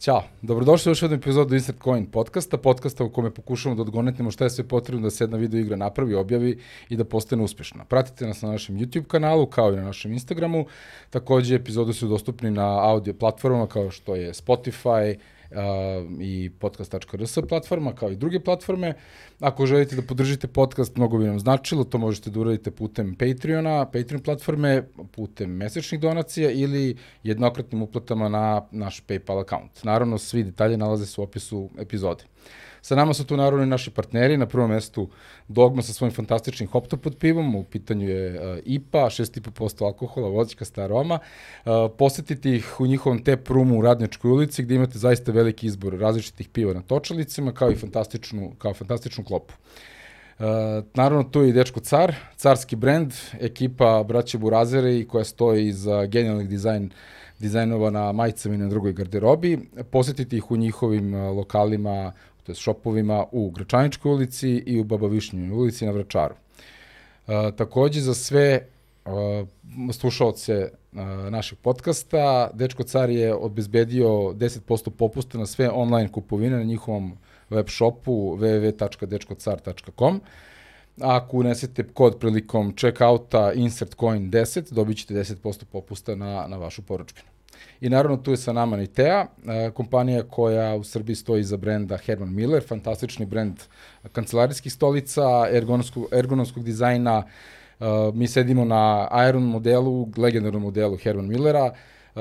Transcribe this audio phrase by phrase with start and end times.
[0.00, 4.30] Ćao, dobrodošli u još jednu epizodu Insert Coin podcasta, podcasta u kome pokušamo da odgonetnemo
[4.30, 7.84] šta je sve potrebno da se jedna video igra napravi, objavi i da postane uspešna.
[7.84, 10.64] Pratite nas na našem YouTube kanalu kao i na našem Instagramu.
[11.10, 15.16] Takođe, epizode su dostupni na audio platformama kao što je Spotify,
[16.20, 18.94] i podcast.rs platforma, kao i druge platforme.
[19.40, 23.84] Ako želite da podržite podcast, mnogo bi nam značilo, to možete da uradite putem Patreona,
[23.84, 24.82] Patreon platforme,
[25.12, 29.84] putem mesečnih donacija ili jednokratnim uplatama na naš PayPal account.
[29.84, 32.24] Naravno, svi detalje nalaze se u opisu epizode.
[32.82, 35.08] Sa nama su tu naravno i naši partneri, na prvom mestu
[35.48, 41.18] Dogma sa svojim fantastičnim hoptopod pivom, u pitanju je uh, IPA, 6,5% alkohola, vozičkasta aroma.
[41.18, 45.98] Uh, posetite ih u njihovom tep roomu u Radnjačkoj ulici gde imate zaista veliki izbor
[45.98, 49.54] različitih piva na točalicama kao i fantastičnu, kao fantastičnu klopu.
[50.38, 50.46] Uh,
[50.94, 56.06] naravno, tu je i Dečko Car, carski brend, ekipa braće Burazere i koja stoji iza
[56.06, 56.90] genijalnih dizajn
[57.40, 59.58] dizajnova na majicama i na drugoj garderobi.
[59.90, 62.12] Posetite ih u njihovim lokalima
[62.50, 66.34] to je šopovima u Gračaničkoj ulici i u Baba Višnjoj ulici na Vračaru.
[67.28, 68.64] E, takođe za sve e,
[69.92, 70.70] slušalce e,
[71.30, 77.12] našeg podcasta, Dečko Car je obezbedio 10% popusta na sve online kupovine na njihovom
[77.50, 80.20] web shopu www.dečkocar.com.
[81.00, 86.82] Ako unesete kod prilikom checkouta insert coin 10, dobit ćete 10% popusta na, na vašu
[86.82, 87.28] poručbinu.
[87.80, 91.96] I naravno tu je sa nama Nitea, e, kompanija koja u Srbiji stoji za brenda
[91.96, 93.60] Herman Miller, fantastični brend
[94.12, 97.22] kancelarijskih stolica, ergonomskog, ergonomskog dizajna.
[97.80, 101.72] E, mi sedimo na Iron modelu, legendarnom modelu Herman Millera,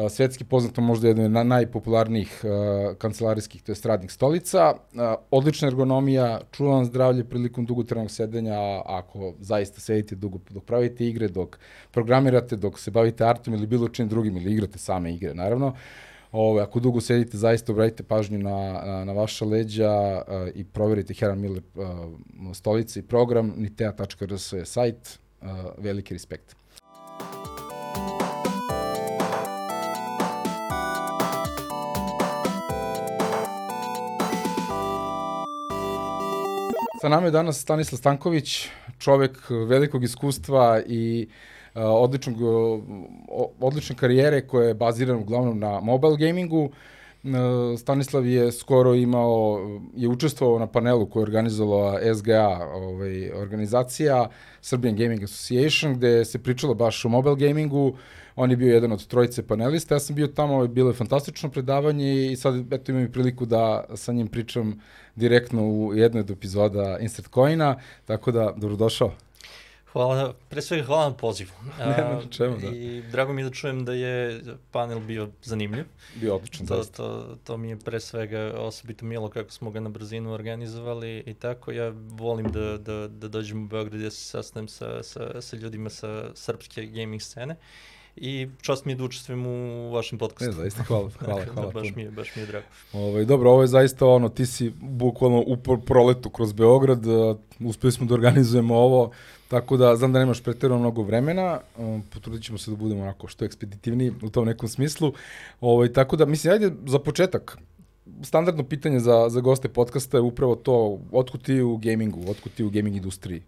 [0.10, 2.44] svetski poznato možda jedno od najpopularnijih
[2.98, 4.74] kancelarijskih, to je radnih stolica.
[5.32, 11.28] Odlična ergonomija, čuva vam zdravlje prilikom dugotrajnog sedenja, ako zaista sedite dugo dok pravite igre,
[11.28, 11.60] dok
[11.92, 15.74] programirate, dok se bavite artom ili bilo čim drugim ili igrate same igre, naravno.
[16.32, 21.14] Ove, ako dugo sedite, zaista obratite pažnju na, na, na vaša leđa uh, i proverite
[21.14, 21.86] Heran Miller uh,
[22.54, 26.56] stolice i program, nitea.rs je sajt, uh, veliki respekt.
[37.02, 38.68] Sa nama je danas Stanislav Stanković,
[39.00, 41.28] čovek velikog iskustva i
[41.76, 42.36] uh, odličnog,
[43.60, 46.64] odlične karijere koja je bazirana uglavnom na mobile gamingu.
[46.66, 46.72] Uh,
[47.78, 49.60] Stanislav je skoro imao,
[49.96, 54.30] je učestvovao na panelu koji je organizovala SGA ovaj, organizacija,
[54.62, 57.96] Serbian Gaming Association, gde se pričalo baš o mobile gamingu.
[58.36, 62.32] On je bio jedan od trojice panelista, ja sam bio tamo, bilo je fantastično predavanje
[62.32, 64.80] i sad eto imam i priliku da sa njim pričam
[65.16, 67.76] direktno u jednoj od epizoda Insert Coina,
[68.06, 69.12] tako da dobrodošao.
[69.94, 71.52] Hvala, pre svega hvala na pozivu.
[71.80, 72.68] Nema na čemu, da.
[72.68, 74.42] I drago mi je da čujem da je
[74.72, 75.86] panel bio zanimljiv.
[76.16, 76.98] Bio odličan, to, zaista.
[76.98, 81.34] To, to mi je pre svega osobito milo kako smo ga na brzinu organizovali i
[81.34, 81.72] tako.
[81.72, 85.90] Ja volim da, da, da dođem u Beograd ja se sastanem sa, sa, sa ljudima
[85.90, 87.56] sa srpske gaming scene
[88.22, 90.46] i čast mi je da učestvujem u vašem podcastu.
[90.46, 91.68] Ne, zaista hvala, hvala, hvala.
[91.68, 92.66] da, baš mi je, baš mi je drago.
[92.94, 97.92] Ovaj, dobro, ovo je zaista ono, ti si bukvalno u proletu kroz Beograd, uh, uspeli
[97.92, 99.12] smo da organizujemo ovo,
[99.48, 103.28] tako da znam da nemaš pretjerano mnogo vremena, um, potrudit ćemo se da budemo onako
[103.28, 105.14] što ekspeditivni u tom nekom smislu.
[105.62, 107.58] Ovaj, tako da, mislim, ajde za početak,
[108.24, 112.64] standardno pitanje za, za goste podcasta je upravo to, otkud ti u gamingu, otkud ti
[112.64, 113.42] u gaming industriji?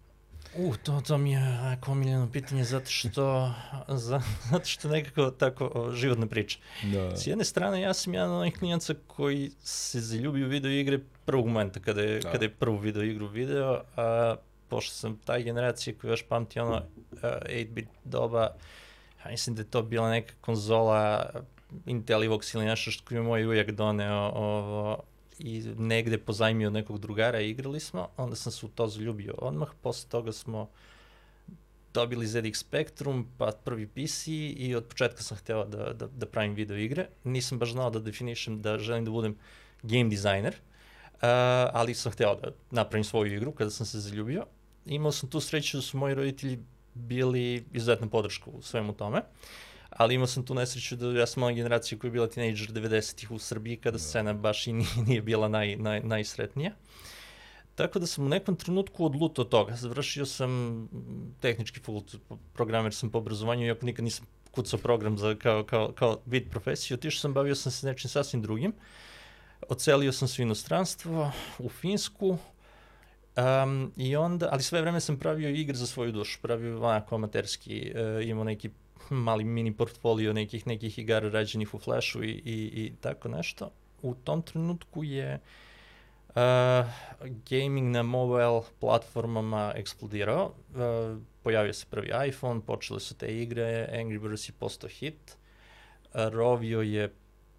[0.56, 3.54] U, to, to mi je jako omiljeno pitanje zato što,
[3.88, 6.58] za, zato što nekako tako životna priča.
[6.82, 7.16] Da.
[7.16, 10.98] S jedne strane, ja sam jedan od onih klijenca koji se zaljubi u video igre
[11.24, 12.32] prvog momenta kada je, da.
[12.32, 14.36] kada je prvu video igru video, a
[14.68, 16.82] pošto sam taj generacija koja još pamti ono
[17.22, 18.50] 8-bit doba,
[19.24, 21.30] ja mislim da je to bila neka konzola
[21.86, 25.02] Intelivox ili nešto što je moj ujak doneo ovo,
[25.44, 29.68] i negde pozajmio nekog drugara i igrali smo, onda sam se u to zaljubio odmah,
[29.82, 30.68] posle toga smo
[31.94, 34.26] dobili ZX Spectrum, pa prvi PC
[34.56, 37.08] i od početka sam hteo da, da, da pravim video igre.
[37.24, 39.36] Nisam baš znao da definišem da želim da budem
[39.82, 41.20] game designer, uh,
[41.72, 44.46] ali sam hteo da napravim svoju igru kada sam se zaljubio.
[44.86, 46.58] Imao sam tu sreću da su moji roditelji
[46.94, 49.18] bili izuzetna podrška u svemu tome.
[49.18, 52.68] Uh, ali imao sam tu nesreću da ja sam ona generacija koja je bila tinejdžer
[52.72, 53.98] 90-ih u Srbiji, kada da.
[53.98, 56.72] scena baš i nije, nije bila naj, naj, najsretnija.
[57.74, 59.76] Tako da sam u nekom trenutku odlutao toga.
[59.76, 60.88] Završio sam
[61.40, 62.20] tehnički fakultet,
[62.52, 66.94] programer sam po obrazovanju, iako nikad nisam kucao program za, kao, kao, kao vid profesije.
[66.94, 68.72] Otišao sam, bavio sam se nečim sasvim drugim.
[69.68, 72.38] Ocelio sam se u inostranstvo, u Finsku,
[73.36, 77.92] Um, I onda, ali sve vreme sam pravio igre za svoju dušu, pravio onako amaterski,
[77.94, 78.70] uh, imao neki
[79.12, 83.70] mali mini portfolio nekih nekih igara rađenih u Flashu i, i, i tako nešto.
[84.02, 85.40] u tom trenutku je
[86.28, 86.34] uh,
[87.50, 90.44] gaming na mobile platformama eksplodirao.
[90.44, 95.36] Uh, pojavio se prvi iPhone, počele su te igre, Angry Birds je postao hit,
[96.14, 97.12] Rovio je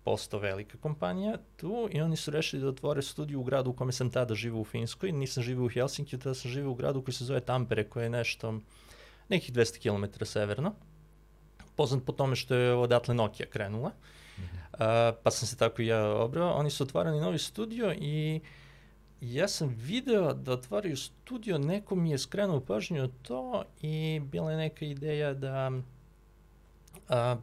[0.03, 3.91] postao velika kompanija tu i oni su rešili da otvore studiju u gradu u kome
[3.91, 5.11] sam tada živao u Finskoj.
[5.11, 8.09] Nisam živao u Helsinkiju, tada sam živao u gradu koji se zove Tampere, koje je
[8.09, 8.59] nešto
[9.29, 10.75] nekih 200 km severno.
[11.75, 13.89] Poznat po tome što je odatle Nokia krenula.
[13.89, 15.09] Mm -hmm.
[15.11, 16.53] uh, pa sam se tako i ja obrao.
[16.53, 18.41] Oni su otvarali novi studio i
[19.21, 24.51] ja sam video da otvaraju studio, neko mi je skrenuo pažnju o to i bila
[24.51, 25.71] je neka ideja da
[27.09, 27.41] uh,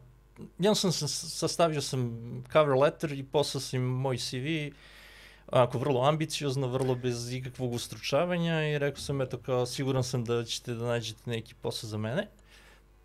[0.59, 4.75] jednostavno sam sastavio sam cover letter i poslao sam moj CV
[5.51, 10.43] onako vrlo ambiciozno, vrlo bez ikakvog ustručavanja i rekao sam eto kao siguran sam da
[10.43, 12.27] ćete da nađete neki posao za mene.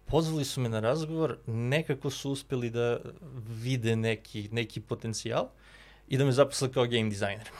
[0.07, 2.99] Pozvali su me na razgovor, nekako su uspeli da
[3.49, 5.49] vide neki, neki potencijal
[6.09, 7.51] i da me zaposle kao game dizajner.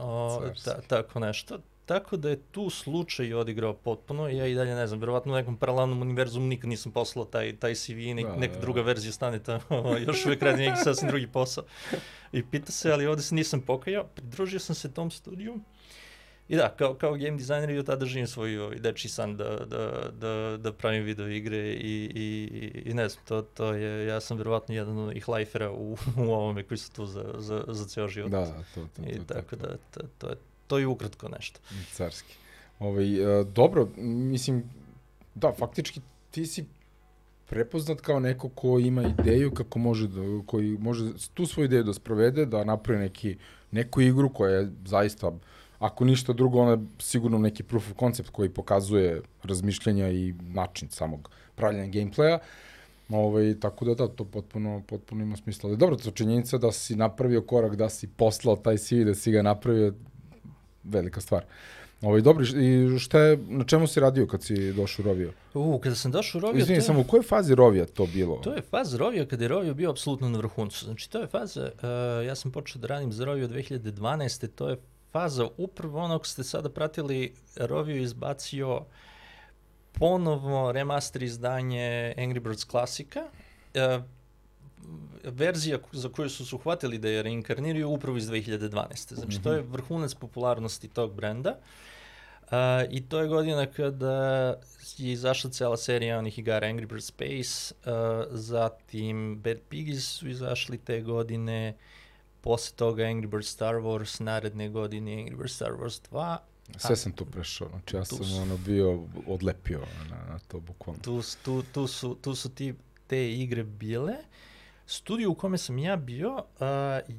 [0.00, 1.58] O, ta, tako nešto.
[1.86, 5.56] Tako da je tu slučaj odigrao potpuno, ja i dalje ne znam, verovatno u nekom
[5.56, 9.38] paralelnom univerzumu nikad nisam poslao taj, taj CV, nek, da, neka da, druga verzija stane
[9.42, 9.60] tamo,
[10.06, 11.64] još uvek radi neki sasvim drugi posao.
[12.32, 15.60] I pita se, ali ovde se nisam pokajao, pridružio sam se tom studiju
[16.48, 19.56] I da, kao, kao game dizajner i od tada živim svoj ovaj, deči san da,
[19.56, 24.20] da, da, da pravim video igre i, i, i ne znam, to, to je, ja
[24.20, 25.96] sam verovatno jedan od ih lajfera u,
[26.26, 28.30] u ovome koji su tu za, za, za ceo život.
[28.30, 29.66] Da, da, to, to, I to, tako to, to.
[29.66, 31.60] da, to, to, je, to je ukratko nešto.
[31.92, 32.34] Carski.
[32.78, 34.70] Ovaj, uh, dobro, mislim,
[35.34, 36.00] da, faktički
[36.30, 36.64] ti si
[37.46, 41.94] prepoznat kao neko ko ima ideju kako može da, koji može tu svoju ideju da
[41.94, 43.36] sprovede, da napravi neki,
[43.70, 45.32] neku igru koja je zaista
[45.78, 50.88] ako ništa drugo, ona je sigurno neki proof of concept koji pokazuje razmišljanja i način
[50.90, 52.38] samog pravljanja gameplaya.
[53.08, 55.70] Ovaj, tako da da, to potpuno, potpuno ima smisla.
[55.70, 59.30] Ali dobro, to činjenica da si napravio korak, da si poslao taj CV, da si
[59.30, 59.94] ga napravio,
[60.84, 61.44] velika stvar.
[62.02, 65.32] Ovaj, dobro, i šta je, na čemu si radio kad si došao u Rovio?
[65.54, 66.60] U, kada sam došao u Rovio...
[66.60, 68.36] Izvini, samo u kojoj fazi Rovija to bilo?
[68.36, 70.84] To je faza Rovija kada je Rovio bio apsolutno na vrhuncu.
[70.84, 74.48] Znači, to je faza, uh, ja sam počeo da radim za Rovio 2012.
[74.54, 74.76] To je
[75.16, 78.84] faza upravo onog ste sada pratili, Rovio izbacio
[79.92, 83.20] ponovo remaster izdanje Angry Birds klasika.
[83.74, 84.00] E,
[85.24, 89.14] verzija za koju su se uhvatili da je reinkarniraju upravo iz 2012.
[89.14, 89.42] Znači, mm -hmm.
[89.42, 89.72] to je mhm.
[89.72, 91.58] vrhunac popularnosti tog brenda.
[92.42, 92.52] Uh,
[92.90, 94.54] I to je godina kada
[94.98, 100.78] je izašla cela serija onih igara Angry Birds Space, uh, zatim Bad Piggies su izašli
[100.78, 101.76] te godine,
[102.46, 106.36] posle toga Angry Birds Star Wars, naredne godine Angry Birds Star Wars 2,
[106.76, 111.02] Sve sam tu prešao, znači ja sam su, ono bio odlepio na, na to bukvalno.
[111.02, 112.74] Tu, tu, tu, su, tu su ti,
[113.06, 114.14] te igre bile.
[114.86, 116.42] Studio u kome sam ja bio uh,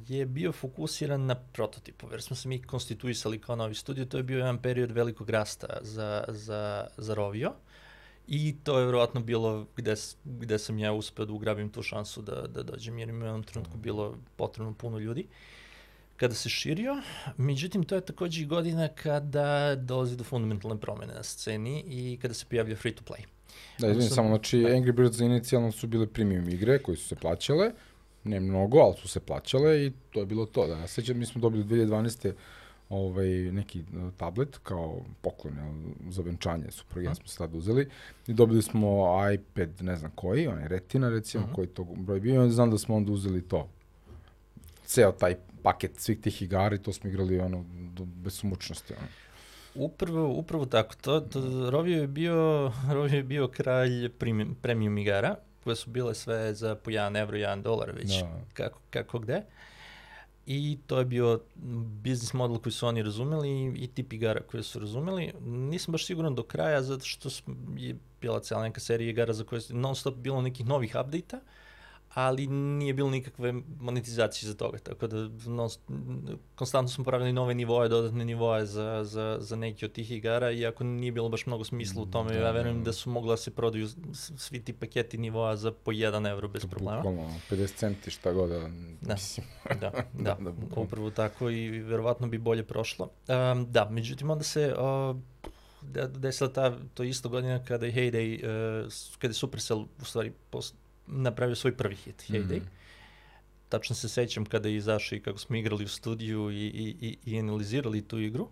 [0.08, 4.22] je bio fokusiran na prototipu, jer smo se mi konstituisali kao novi studio, to je
[4.22, 7.52] bio jedan period velikog rasta za, za, za Rovio.
[8.28, 9.94] I to je verovatno bilo gde,
[10.24, 13.28] gde sam ja uspeo da ugrabim tu šansu da, da dođem, jer mi je u
[13.28, 15.26] onom trenutku bilo potrebno puno ljudi
[16.16, 16.96] kada se širio.
[17.36, 22.34] Međutim, to je takođe i godina kada dolazi do fundamentalne promene na sceni i kada
[22.34, 23.24] se pojavlja free to play.
[23.78, 24.68] Da, izvinim, samo, znači da.
[24.68, 27.70] Angry Birds inicijalno su bile premium igre koje su se plaćale,
[28.24, 30.66] ne mnogo, ali su se plaćale i to je bilo to.
[30.66, 32.32] Da, ja sećam, mi smo dobili 2012
[32.88, 37.88] ovaj, neki uh, tablet kao poklon jel, za venčanje, super, ja smo se tada uzeli
[38.26, 41.54] i dobili smo iPad, ne znam koji, onaj Retina recimo, uh -huh.
[41.54, 43.68] koji to broj bio i znam da smo onda uzeli to.
[44.86, 47.64] Ceo taj paket svih tih igara i to smo igrali ono,
[47.94, 48.94] do besumučnosti.
[48.94, 49.08] Ono.
[49.86, 50.94] Upravo, upravo tako.
[51.00, 56.14] To, to, Rovio je bio, Rovio je bio kralj premium, premium igara, koje su bile
[56.14, 58.40] sve za po 1 evro, 1 dolar već, da.
[58.54, 59.36] kako, kako gde.
[59.36, 59.42] Uh,
[60.50, 61.40] I to je bio
[62.02, 65.32] biznis model koji su oni razumeli i tip igara koje su razumeli.
[65.44, 67.28] Nisam baš siguran do kraja, zato što
[67.76, 71.40] je bila cijela neka serija igara za koje je non stop bilo nekih novih update-a,
[72.14, 75.68] ali nije bilo nikakve monetizacije za toga, tako da no,
[76.54, 80.84] konstantno smo pravili nove nivoje, dodatne nivoje za, za, za neki od tih igara, iako
[80.84, 83.32] nije bilo baš mnogo smisla u mm, tome, da, ja verujem da, da su mogla
[83.32, 83.88] da se prodaju
[84.36, 86.96] svi ti paketi nivoa za po 1 evro bez problema.
[86.96, 88.58] Bukvalno, 50 centi šta god da,
[89.00, 89.46] da mislim.
[89.64, 89.74] Da,
[90.12, 93.10] da, da, da upravo tako i verovatno bi bolje prošlo.
[93.28, 95.16] Um, da, međutim onda se uh,
[96.06, 98.36] desila ta, to isto godina kada je Heyday,
[98.84, 100.74] uh, kada je Supercell u stvari post,
[101.08, 102.60] napravio svoj prvi hit, Heyday.
[102.60, 103.68] Mm -hmm.
[103.68, 107.18] Tačno se sećam kada je izašao i kako smo igrali u studiju i, i, i,
[107.24, 108.48] i analizirali tu igru.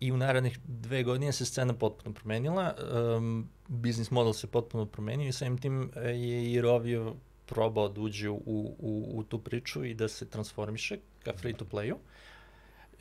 [0.00, 2.74] I u narednih dve godine se scena potpuno promenila,
[3.16, 7.14] um, biznis model se potpuno promenio i samim tim je i Rovio
[7.46, 8.40] probao da uđe u,
[8.78, 10.98] u, u tu priču i da se transformiše.
[11.24, 11.94] ka free to playu.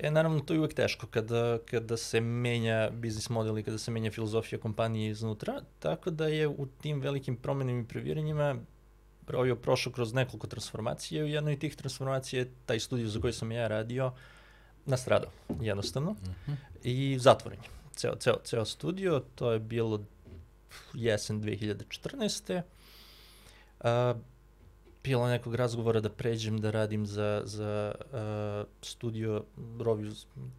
[0.02, 3.92] E, naravno, to je uvek teško kada, kada se menja biznis model i kada se
[3.92, 8.56] menja filozofija kompanije iznutra, tako da je u tim velikim promenim i previranjima
[9.28, 13.34] Rojo prošao kroz nekoliko transformacija i u jednoj tih transformacija je taj studio za koji
[13.34, 14.12] sam ja radio
[14.86, 15.32] nastradao,
[15.62, 16.52] jednostavno, uh mhm.
[16.52, 16.56] -huh.
[16.84, 17.70] i zatvoren je.
[17.96, 20.02] Ceo, ceo, ceo studio, to je bilo
[20.94, 22.62] jesen 2014.
[23.80, 24.22] Uh,
[25.04, 29.44] bilo nekog razgovora da pređem da radim za, za uh, studio
[29.80, 30.12] Roviju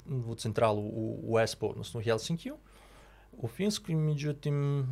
[0.06, 2.56] u centralu u, u Espo, odnosno u Helsinkiju,
[3.32, 4.86] u Finskoj, međutim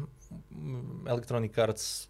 [1.08, 2.08] Electronic Arts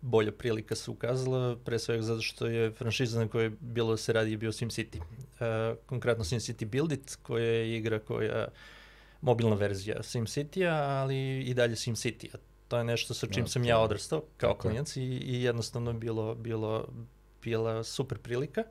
[0.00, 4.12] bolja prilika se ukazala, pre svega zato što je franšiza na kojoj bilo da se
[4.12, 4.98] radi je bio SimCity.
[4.98, 8.48] Uh, konkretno SimCity Build It, koja je igra koja
[9.20, 12.38] mobilna verzija SimCity-a, ali i dalje SimCity-a.
[12.68, 16.34] To je nešto sa čim ja, sam ja odrastao kao klinac i, i jednostavno bilo,
[16.34, 16.88] bilo,
[17.42, 18.64] bila super prilika.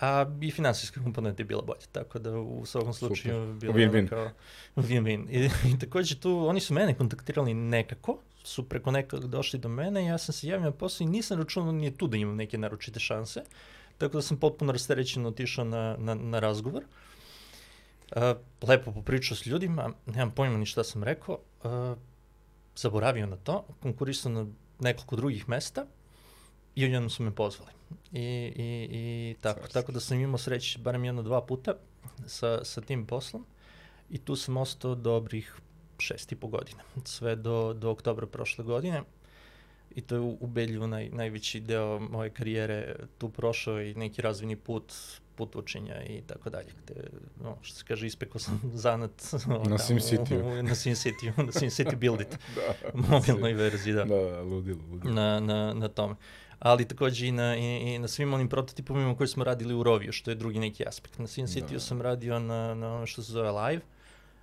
[0.00, 4.08] A i finansijska komponenta je bila bolja, tako da u svakom slučaju bilo win-win.
[4.08, 4.30] kao
[4.76, 5.26] win-win.
[5.30, 10.04] I, I takođe tu, oni su mene kontaktirali nekako, su preko nekog došli do mene,
[10.04, 13.00] ja sam se javio na posao i nisam računao nije tu da imam neke naročite
[13.00, 13.42] šanse,
[13.98, 16.82] tako da sam potpuno rasterećeno otišao na, na, na razgovor.
[18.16, 18.22] Uh,
[18.68, 21.98] lepo popričao s ljudima, nemam pojma ni šta sam rekao, uh,
[22.76, 24.46] zaboravio na to, konkurisao na
[24.78, 25.86] nekoliko drugih mesta
[26.74, 27.72] i odjednom su me pozvali.
[28.12, 28.20] I,
[28.56, 29.74] i, i tako, Svarski.
[29.74, 31.74] tako da sam imao sreće barem jedno dva puta
[32.26, 33.46] sa, sa tim poslom
[34.10, 35.56] i tu sam ostao dobrih
[35.98, 39.02] šest i po godina, sve do, do oktobra prošle godine
[39.90, 44.92] i to je ubedljivo naj, najveći deo moje karijere tu prošao i neki razvojni put
[45.36, 46.68] put učenja i tako dalje.
[46.82, 46.94] Gde,
[47.42, 49.10] no, što se kaže, ispekao sam zanat
[49.70, 50.62] na Sim City.
[50.62, 52.28] Na Sim City, na Sim City Build It.
[52.56, 54.04] da, mobilnoj verziji, da.
[54.04, 55.14] Da, ludilo, ludilo.
[55.14, 56.14] Na, na, na tome.
[56.58, 60.12] Ali takođe i na, i, i na svim onim prototipovima koji smo radili u Roviju,
[60.12, 61.18] što je drugi neki aspekt.
[61.18, 61.80] Na Sim City da.
[61.80, 63.82] sam radio na, na ono što se zove Live,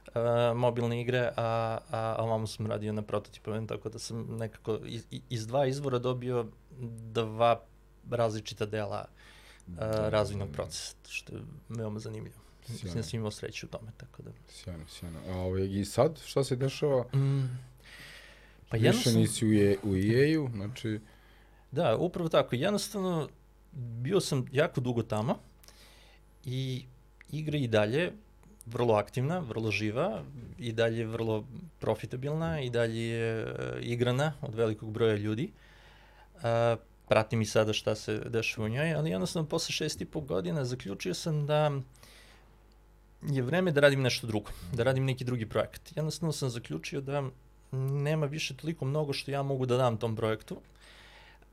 [0.07, 4.79] uh, mobilne igre, a, a, a ovamo sam radio na prototipovima, tako da sam nekako
[4.85, 6.45] iz, iz dva izvora dobio
[7.11, 7.61] dva
[8.11, 9.05] različita dela
[9.75, 12.35] da, razvojnog procesa, što je veoma zanimljivo.
[12.65, 12.83] Sjajno.
[12.83, 14.31] Mislim da sam imao sreću u tome, tako da...
[14.47, 15.19] Sjajno, sjajno.
[15.27, 17.03] A ovaj, i sad, šta se dešava?
[17.03, 17.59] Mm,
[18.69, 19.13] pa Više sam...
[19.13, 20.99] nisi u, je, u EA-u, znači...
[21.71, 22.55] Da, upravo tako.
[22.55, 23.29] Jednostavno,
[23.71, 25.39] bio sam jako dugo tamo
[26.45, 26.85] i
[27.31, 28.11] igra i dalje
[28.65, 30.23] vrlo aktivna, vrlo živa,
[30.57, 31.45] i dalje vrlo
[31.79, 35.51] profitabilna, i dalje je uh, igrana od velikog broja ljudi.
[36.35, 36.41] Uh,
[37.09, 40.65] pratim i sada šta se dešava u njoj, ali jednostavno posle šest i po godina
[40.65, 41.71] zaključio sam da
[43.21, 45.91] je vreme da radim nešto drugo, da radim neki drugi projekat.
[45.95, 47.23] Jednostavno sam zaključio da
[47.71, 50.57] nema više toliko mnogo što ja mogu da dam tom projektu,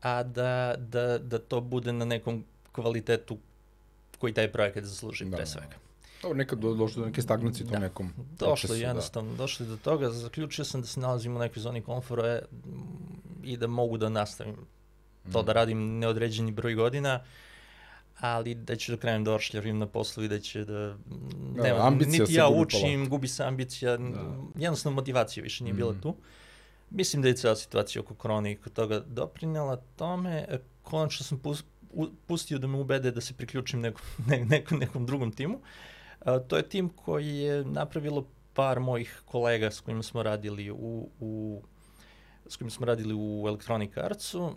[0.03, 3.39] a da, da, da to bude na nekom kvalitetu
[4.19, 5.51] koji taj projekat zasluži da, pre da.
[5.51, 5.77] svega.
[6.23, 7.73] To nekad do, došlo do neke stagnacije da.
[7.73, 8.79] to nekom Došlo procesu, da.
[8.79, 9.37] jednostavno, da.
[9.37, 12.41] došli do toga, zaključio sam da se nalazim u nekoj zoni komfora
[13.45, 14.57] i da mogu da nastavim
[15.33, 17.21] to da radim neodređeni broj godina,
[18.21, 20.97] ali da ću da krenem da oršljarim na poslu i da će da...
[21.57, 23.11] da nema, niti ja učim, polako.
[23.11, 24.37] gubi se ambicija, da.
[24.55, 25.77] jednostavno motivacija više nije mm.
[25.77, 26.15] bila tu.
[26.91, 30.47] Mislim da je cijela situacija oko korona i kod toga doprinela tome.
[30.83, 31.41] Konačno sam
[32.27, 35.61] pustio da me ubede da se priključim nekom, ne, nekom, nekom drugom timu.
[36.21, 41.09] A, to je tim koji je napravilo par mojih kolega s kojima smo radili u,
[41.21, 41.63] u
[42.49, 44.57] s kojima smo radili u Electronic Artsu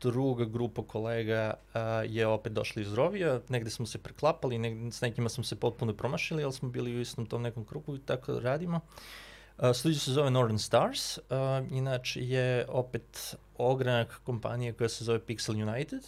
[0.00, 5.00] druga grupa kolega a, je opet došla iz Rovija, negde smo se preklapali, negde, s
[5.00, 8.40] nekima smo se potpuno promašili, ali smo bili u istom tom nekom krugu i tako
[8.40, 8.80] radimo.
[9.58, 11.24] Uh, studio se zove Northern Stars, uh,
[11.70, 16.02] inače je opet ogranak kompanije koja se zove Pixel United,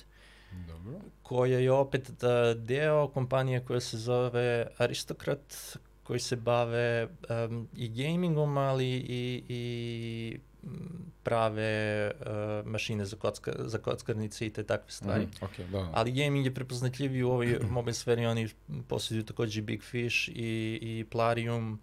[0.66, 1.00] Dobro.
[1.22, 7.08] koja je opet da, deo kompanije koja se zove Aristocrat, koji se bave
[7.48, 10.38] um, i gamingom, ali i, i
[11.22, 15.24] prave uh, mašine za, kocka, za kockarnice i te takve stvari.
[15.24, 15.90] Mm, okay, da.
[15.94, 18.48] Ali gaming je prepoznatljiviji u ovoj mobile sferi, oni
[18.88, 21.80] posjeduju takođe Big Fish i, i Plarium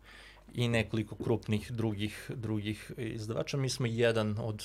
[0.53, 3.57] i nekoliko krupnih drugih, drugih izdavača.
[3.57, 4.63] Mi smo jedan od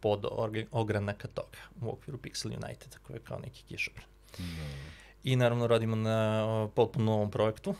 [0.00, 0.24] pod
[0.70, 4.06] ogranaka toga u okviru Pixel United, koji je kao neki kišobran.
[4.38, 4.44] Da.
[5.24, 7.74] I naravno radimo na uh, potpuno novom projektu.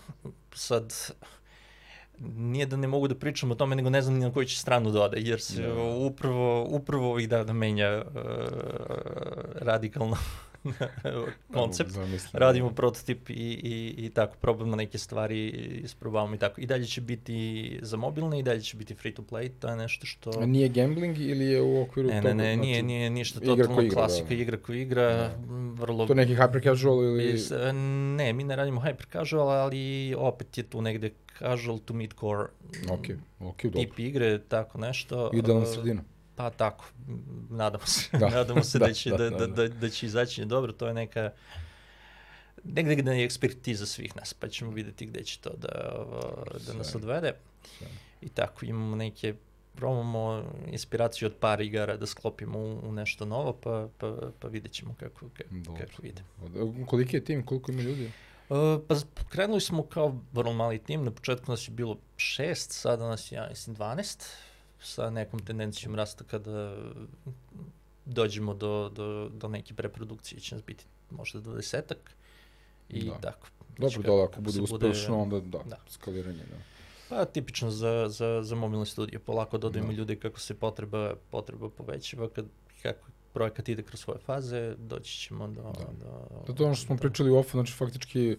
[0.54, 0.94] Sad,
[2.20, 4.56] nije da ne mogu da pričam o tome, nego ne znam ni na koju će
[4.58, 5.62] stranu da ode, jer se.
[5.62, 5.82] Da.
[5.82, 8.22] upravo, upravo ovih dana menja uh,
[9.54, 10.16] radikalno
[11.54, 11.90] koncept,
[12.32, 15.48] radimo prototip i, i, i tako, probamo neke stvari,
[15.84, 16.60] isprobavamo i tako.
[16.60, 19.76] I dalje će biti za mobilne i dalje će biti free to play, to je
[19.76, 20.30] nešto što...
[20.40, 22.34] A nije gambling ili je u okviru ne, toga?
[22.34, 24.34] Ne, ne, znači, nije, nije ništa totalno igra, klasika, da.
[24.34, 25.36] igra ko igra, da.
[25.74, 26.06] vrlo...
[26.06, 27.24] To neki hyper casual ili...
[27.24, 27.52] Is,
[28.16, 32.46] ne, mi ne radimo hyper casual, ali opet je tu negde casual to mid core
[32.88, 34.04] okay, okay, tip dobro.
[34.04, 35.30] igre, tako nešto.
[35.34, 36.02] Idealna sredina.
[36.36, 36.84] Pa tako,
[37.50, 38.18] nadamo se.
[38.18, 38.28] Da.
[38.38, 40.94] nadamo se da, da, će, da, da, da, da, da će izaći dobro, to je
[40.94, 41.30] neka
[42.64, 46.04] negde gde je ekspertiza svih nas, pa ćemo videti gde će to da,
[46.66, 47.32] da nas odvede.
[47.78, 47.86] Sve.
[48.20, 49.34] I tako, imamo neke,
[49.74, 54.72] probamo inspiraciju od par igara da sklopimo u, u nešto novo, pa, pa, pa vidjet
[54.72, 56.22] ćemo kako, kako, kako ide.
[56.86, 58.10] Koliki je tim, koliko ima ljudi?
[58.48, 58.56] Uh,
[58.88, 58.94] pa
[59.28, 63.36] krenuli smo kao vrlo mali tim, na početku nas je bilo šest, sada nas je,
[63.36, 64.28] ja mislim, 12
[64.80, 66.76] sa nekom tendencijom rasta kada
[68.04, 72.16] dođemo do, do, do neke preprodukcije će nas biti možda do desetak
[72.88, 73.18] i da.
[73.20, 73.48] tako.
[73.78, 76.56] Dobro, da, ako bude uspešno, onda da, da, skaliranje, da.
[77.08, 79.98] Pa tipično za, za, za mobilne studije, polako dodajemo da.
[79.98, 82.46] ljude kako se potreba, potreba povećava, kad,
[82.82, 85.62] kako projekat ide kroz svoje faze, doći ćemo do...
[85.62, 88.36] Da, do, da to ono što smo pričali u ofu, znači faktički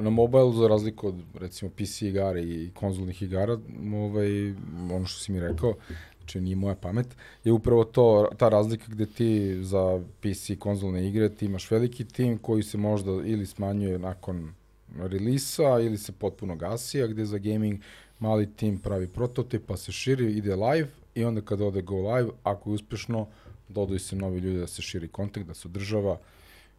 [0.00, 3.58] na mobile, za razliku od recimo PC igara i konzolnih igara,
[3.94, 4.50] ovaj,
[4.92, 5.74] ono što si mi rekao,
[6.18, 7.06] znači nije moja pamet,
[7.44, 12.38] je upravo to, ta razlika gde ti za PC konzolne igre ti imaš veliki tim
[12.38, 14.54] koji se možda ili smanjuje nakon
[14.98, 17.80] relisa ili se potpuno gasi, a gde za gaming
[18.18, 22.30] mali tim pravi prototip pa se širi, ide live i onda kada ode go live,
[22.42, 23.26] ako je uspešno,
[23.68, 26.18] dodaju se novi ljudi da se širi kontakt, da se održava,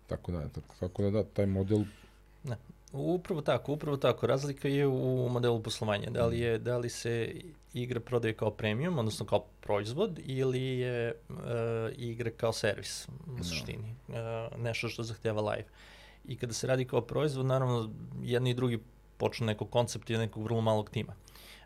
[0.08, 1.84] tako da, tako da da, taj model
[2.46, 2.58] Ne.
[2.96, 4.28] Upravo tako, upravo tako.
[4.28, 6.10] Razlika je u modelu poslovanja.
[6.10, 7.36] Da li, je, da li se
[7.74, 11.36] igra prodaje kao premium, odnosno kao proizvod, ili je uh,
[11.98, 13.08] igra kao servis
[13.40, 13.96] u suštini.
[14.08, 14.16] Uh,
[14.60, 15.66] nešto što zahtjeva live.
[16.26, 17.90] I kada se radi kao proizvod, naravno,
[18.24, 18.80] jedni i drugi
[19.18, 21.14] počnu nekog koncepta i nekog vrlo malog tima.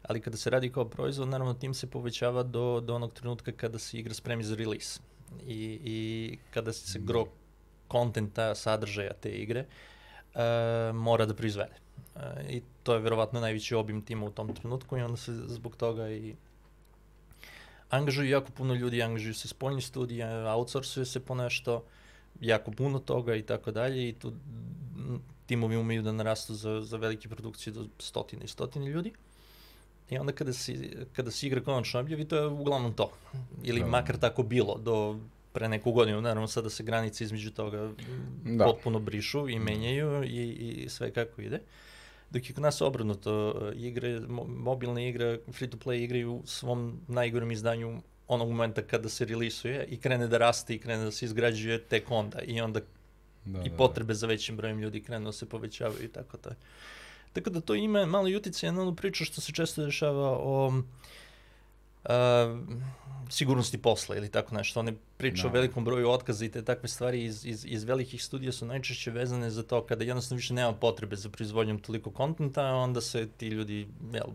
[0.03, 3.79] Ali kada se radi kao proizvod, naravno, tim se povećava do, do onog trenutka kada
[3.79, 5.00] se igra spremi za release.
[5.48, 7.25] I, i kada se gro
[7.88, 9.67] kontenta, sadržaja te igre, uh,
[10.36, 11.75] e, mora da proizvede.
[12.15, 15.75] E, I to je verovatno najveći obim tima u tom trenutku i onda se zbog
[15.75, 16.36] toga i
[17.89, 21.84] angažuju jako puno ljudi, angažuju se spoljni studija, outsourcuje se po nešto,
[22.41, 24.34] jako puno toga i tako dalje i tu
[25.45, 29.13] timovi umeju da narastu za, za velike produkcije do stotine i stotine ljudi.
[30.10, 30.75] I onda kada se,
[31.13, 33.12] kada se igra konačno objavi, to je uglavnom to.
[33.63, 33.88] Ili da.
[33.88, 35.19] makar tako bilo do
[35.51, 37.91] pre neku godinu, naravno sada se granice između toga
[38.45, 38.65] da.
[38.65, 41.59] potpuno brišu i menjaju i, i sve kako ide.
[42.29, 48.49] Dok je kod nas obrnuto, igre, mobilne igre, free-to-play igre u svom najgorem izdanju onog
[48.49, 52.39] momenta kada se rilisuje i krene da raste i krene da se izgrađuje tek onda
[52.41, 52.79] i onda
[53.45, 54.17] da, i da, potrebe da.
[54.17, 56.49] za većim brojem ljudi krenu da se povećavaju i tako to.
[57.33, 60.83] Tako da to ima malo utice na onu priču što se često dešava o uh,
[63.29, 64.79] sigurnosti posla ili tako nešto.
[64.79, 65.49] One priče no.
[65.49, 65.59] o da.
[65.59, 69.49] velikom broju otkaza i te takve stvari iz, iz, iz velikih studija su najčešće vezane
[69.49, 73.88] za to kada jednostavno više nema potrebe za proizvodnjom toliko kontenta, onda se ti ljudi,
[74.13, 74.27] jel,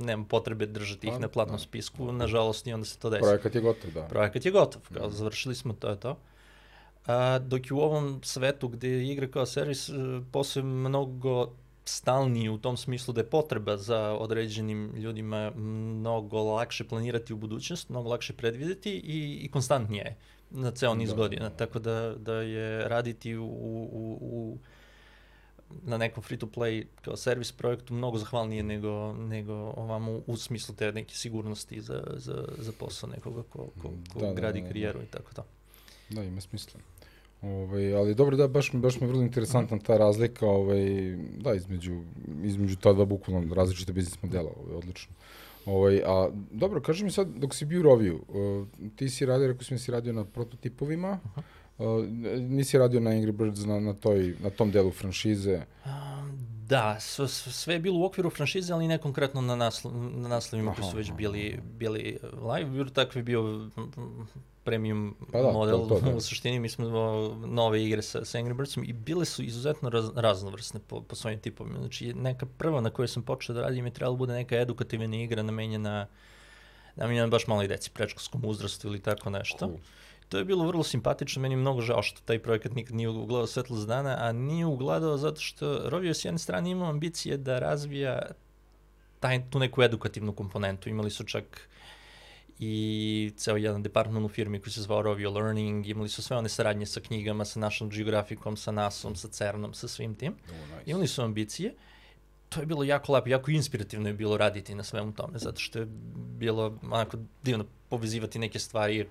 [0.00, 1.62] nema potrebe držati ih pa, na platnom da.
[1.62, 3.22] spisku, nažalost i onda se to desi.
[3.22, 4.02] Projekat je gotov, da.
[4.02, 5.14] Projekat je gotov, kao da.
[5.14, 6.18] završili smo, to je to.
[7.06, 9.92] A, dok je u ovom svetu gde je igra kao servis, e,
[10.32, 11.52] posle mnogo
[11.88, 17.88] stalniji u tom smislu da je potreba za određenim ljudima mnogo lakše planirati u budućnost,
[17.88, 20.16] mnogo lakše predvideti i, i konstantnije je
[20.50, 21.16] na ceo niz da.
[21.16, 21.50] godina.
[21.50, 24.58] Tako da, da je raditi u, u, u
[25.82, 31.14] na nekom free-to-play kao servis projektu mnogo zahvalnije nego, nego ovamo u, smislu te neke
[31.14, 34.98] sigurnosti za, za, za posao nekoga ko, ko, ko da, da gradi da, da, karijeru
[34.98, 35.04] da.
[35.04, 35.44] i tako to.
[36.10, 36.80] Da, ima smisla.
[37.42, 42.00] Ovaj, ali dobro da baš baš mi je vrlo interesantna ta razlika ovaj da između
[42.44, 45.14] između ta dva bukvalno različita biznis modela, ovaj odlično.
[45.66, 49.46] Ovaj a dobro, kaži mi sad dok si bio u Roviju, uh, ti si radio,
[49.46, 51.18] rekao si mi da si radio na prototipovima.
[51.36, 51.98] -huh.
[51.98, 52.06] uh,
[52.40, 55.62] nisi radio na Angry Birds na, na, toj, na tom delu franšize?
[55.84, 56.17] Um,
[56.68, 60.74] da, sve, sve je bilo u okviru franšize, ali ne konkretno na, naslo, na naslovima
[60.74, 62.70] koji su već bili, bili live.
[62.70, 63.68] Bilo takvi bio
[64.64, 66.16] premium pa da, model, to, to, da.
[66.16, 66.88] u suštini mi smo
[67.46, 71.40] nove igre sa, sa Angry Birdsom i bile su izuzetno raz, raznovrsne po, po svojim
[71.40, 71.78] tipovima.
[71.78, 75.16] Znači, neka prva na kojoj sam počeo da radim je trebalo da bude neka edukativna
[75.16, 76.06] igra namenjena
[76.96, 79.58] namenjena baš maloj deci, prečkolskom uzrastu ili tako nešto.
[79.58, 79.78] Cool.
[80.28, 83.46] To je bilo vrlo simpatično, meni je mnogo žao što taj projekat nikad nije ugledao
[83.46, 88.22] svetlost dana, a nije ugledao zato što Rovio s jedne strane imao ambicije da razvija
[89.20, 90.88] taj, tu neku edukativnu komponentu.
[90.88, 91.68] Imali su čak
[92.58, 96.48] i ceo jedan departman u firmi koji se zvao Rovio Learning, imali su sve one
[96.48, 100.32] saradnje sa knjigama, sa National Geographikom, sa NASom, sa CERNom, sa svim tim.
[100.32, 100.90] Oh, nice.
[100.90, 101.74] Imali su ambicije.
[102.48, 105.78] To je bilo jako lepo, jako inspirativno je bilo raditi na svemu tome, zato što
[105.78, 105.86] je
[106.38, 109.06] bilo onako divno povezivati neke stvari,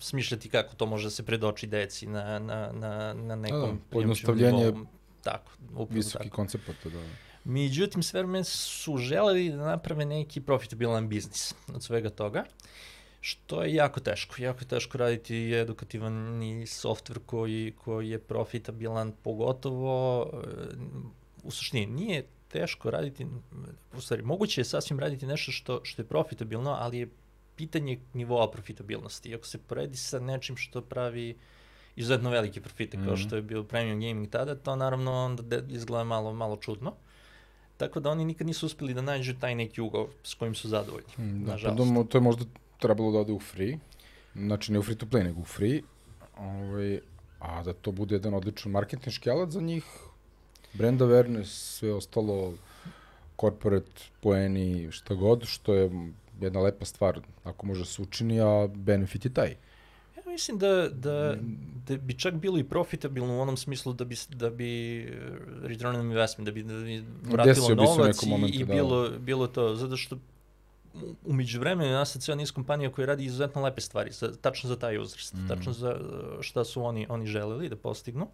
[0.00, 3.70] smišljati kako to može da se predoči deci na, na, na, na nekom...
[3.70, 4.72] Da, pojednostavljenje
[5.22, 5.50] tako,
[5.90, 6.36] visoki tako.
[6.36, 7.02] koncept, da.
[7.44, 12.44] Međutim, sve vreme su želeli da naprave neki profitabilan biznis od svega toga,
[13.20, 14.42] što je jako teško.
[14.42, 20.26] Jako je teško raditi edukativan i softver koji, koji je profitabilan, pogotovo
[21.42, 23.26] u suštini nije teško raditi,
[23.96, 27.08] u stvari, moguće je sasvim raditi nešto što, što je profitabilno, ali je
[27.56, 29.34] pitanje nivoa profitabilnosti.
[29.34, 31.36] Ako se poredi sa nečim što pravi
[31.96, 33.04] izuzetno velike profite, mm -hmm.
[33.04, 33.22] kao mhm.
[33.22, 36.94] što je bio premium gaming tada, to naravno onda izgleda malo, malo čudno.
[37.76, 41.08] Tako da oni nikad nisu uspeli da nađu taj neki ugao s kojim su zadovoljni,
[41.18, 41.94] mm, da, nažalost.
[41.94, 42.44] Pa to je možda
[42.78, 43.78] trebalo da ode u free,
[44.34, 45.80] znači ne u free to play, nego u free,
[46.38, 47.00] ovaj,
[47.38, 49.84] a da to bude jedan odličan marketinški alat za njih,
[50.72, 52.54] brand awareness, sve ostalo,
[53.40, 55.90] corporate poeni, šta god, što je
[56.40, 59.56] jedna lepa stvar ako može se učini, a benefit je taj.
[60.16, 61.36] Ja mislim da, da,
[61.86, 65.08] da bi čak bilo i profitabilno u onom smislu da bi, da bi eh,
[65.62, 68.74] return on investment, da bi, da bi vratilo novac i, momentu, i da.
[68.74, 69.18] bilo, da.
[69.18, 70.18] bilo to, zato što
[71.24, 74.76] umeđu vremenu nas je cijela niz kompanija koja radi izuzetno lepe stvari, za, tačno za
[74.76, 75.48] taj uzrast, mm.
[75.48, 75.96] tačno za
[76.40, 78.24] šta su oni, oni želeli da postignu.
[78.24, 78.30] Uh,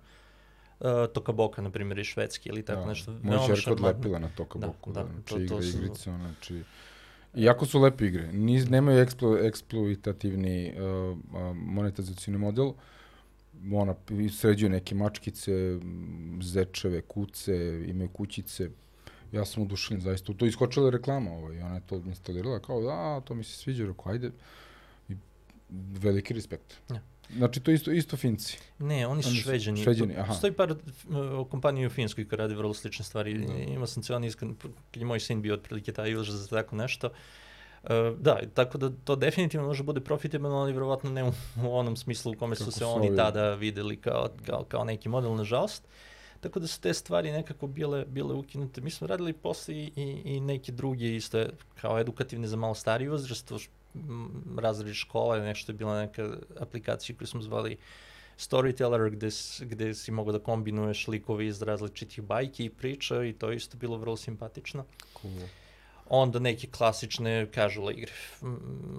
[1.15, 2.87] Toka Boka, na primjer, iz Švedske ili tako da.
[2.87, 3.19] nešto.
[3.23, 5.79] Moja čerka odlepila na Toka da, da, da, znači to, to su...
[5.79, 6.63] igrice, znači...
[7.35, 11.19] Iako su lepe igre, Niz, nemaju eksplo, eksploitativni uh,
[11.57, 12.73] monetizacijni model,
[13.73, 13.95] ona
[14.39, 15.79] sređuje neke mačkice,
[16.43, 18.71] zečeve, kuce, imaju kućice,
[19.33, 20.33] ja sam udušen zaista.
[20.33, 24.13] To iskočila reklama, ovaj, ona je to instalirala, kao da, to mi se sviđa, rekao,
[24.13, 24.31] ajde.
[25.09, 25.17] I
[26.01, 26.75] veliki respekt.
[26.91, 27.01] Ja.
[27.37, 28.59] Znači, to isto, isto Finci.
[28.79, 29.83] Ne, oni su oni šveđani.
[29.83, 30.29] Šveđani, aha.
[30.29, 30.75] Postoji par
[31.51, 33.39] kompanija u Finskoj koja radi vrlo slične stvari.
[33.39, 33.53] Da.
[33.53, 34.49] Imao sam cijel niz, kad
[34.95, 37.07] je moj sin bio otprilike taj uzra za tako nešto.
[37.07, 41.97] Uh, da, tako da to definitivno može bude profitabilno, ali verovatno ne u, u onom
[41.97, 45.83] smislu u kome Kako su se oni tada videli kao, kao, kao neki model, nažalost.
[46.41, 48.81] Tako da su te stvari nekako bile, bile ukinute.
[48.81, 51.45] Mi smo radili posle i, i, i neke druge isto
[51.81, 53.53] kao edukativne za malo stariji uzrast,
[54.59, 56.31] razred škola, nešto je bila neka
[56.61, 57.77] aplikacija koju smo zvali
[58.39, 59.29] Storyteller, gde,
[59.67, 63.77] gde si mogao da kombinuješ likove iz različitih bajki i priča i to je isto
[63.77, 64.85] bilo vrlo simpatično.
[65.21, 65.33] Cool.
[66.09, 68.13] Onda neke klasične casual igre,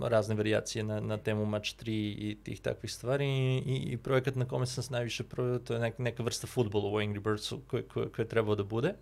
[0.01, 4.45] razne variacije na, na temu Match 3 i tih takvih stvari i, i projekat na
[4.45, 7.83] kome sam se najviše provio, to je neka, neka vrsta futbola u Angry Birdsu koje,
[7.83, 8.89] koje, koje je trebao da bude.
[8.89, 8.95] Uh,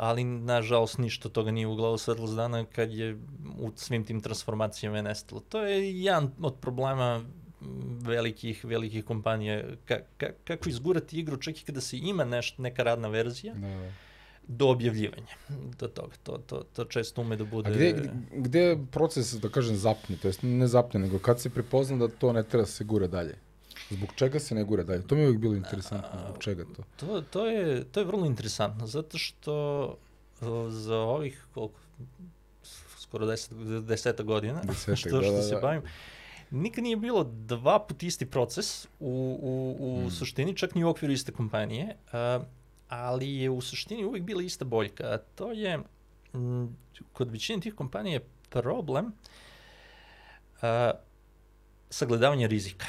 [0.00, 3.18] ali nažalost ništa toga nije uglavao svetlost dana kad je
[3.58, 5.40] u svim tim transformacijama je nestalo.
[5.40, 7.24] To je jedan od problema
[8.00, 12.82] velikih, velikih kompanija, ka, ka, kako izgurati igru čak i kada se ima neš, neka
[12.82, 13.90] radna verzija, da
[14.48, 15.34] do objavljivanja
[15.78, 16.14] do toga.
[16.22, 17.70] To, to, to često ume da bude...
[17.70, 21.50] A gde, gde, je proces, da kažem, zapne, to jest ne zapne, nego kad se
[21.50, 23.38] prepozna da to ne treba da se gura dalje?
[23.90, 25.06] Zbog čega se ne gura dalje?
[25.06, 26.20] To mi je uvijek bilo interesantno.
[26.24, 26.82] Zbog čega to?
[26.96, 29.96] To, to, je, to je vrlo interesantno, zato što
[30.68, 31.80] za ovih koliko,
[32.98, 33.52] skoro deset,
[33.88, 35.60] deseta godina, Desetak, što, što da, da, se da.
[35.60, 35.82] bavim,
[36.50, 38.88] nikad nije bilo dva put isti proces u,
[39.42, 40.10] u, u hmm.
[40.10, 41.96] suštini, čak ni u okviru iste kompanije.
[42.06, 42.46] Uh,
[42.88, 45.78] ali je u suštini uvijek bila ista boljka, a to je
[46.34, 46.76] m,
[47.12, 49.12] kod većine tih kompanija je problem
[50.62, 50.92] a,
[51.90, 52.86] sagledavanje rizika.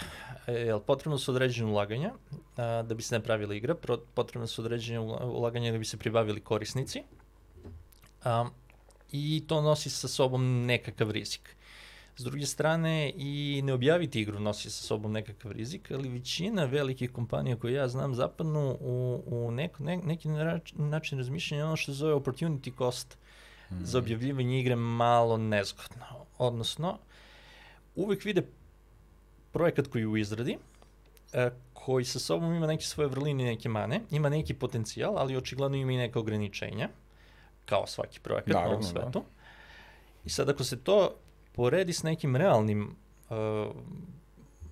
[0.48, 2.14] E, jel, potrebno su određene ulaganja
[2.58, 3.76] a, da bi se napravila igra,
[4.14, 7.04] potrebno su određene ulaganja da bi se pribavili korisnici
[8.24, 8.50] a,
[9.12, 11.56] i to nosi sa sobom nekakav rizik.
[12.18, 17.12] S druge strane, i ne objaviti igru nosi sa sobom nekakav rizik, ali većina velikih
[17.12, 20.30] kompanija koje ja znam zapadnu u, u neko, ne, neki
[20.74, 23.18] način razmišljanja ono što zove opportunity cost
[23.72, 23.84] mm.
[23.84, 26.06] za objavljivanje igre malo nezgodno.
[26.38, 26.98] Odnosno,
[27.96, 28.42] uvek vide
[29.58, 30.58] projekat koji je u izradi,
[31.34, 35.38] e, koji sa sobom ima neke svoje vrline i neke mane, ima neki potencijal, ali
[35.38, 36.90] očigledno ima i neka ograničenja,
[37.66, 38.88] kao svaki projekat Naravno, na ovom da.
[38.88, 39.20] svetu.
[39.20, 39.26] Da.
[40.26, 41.16] I sad ako se to
[41.54, 42.96] poredi s nekim realnim
[43.30, 43.38] uh,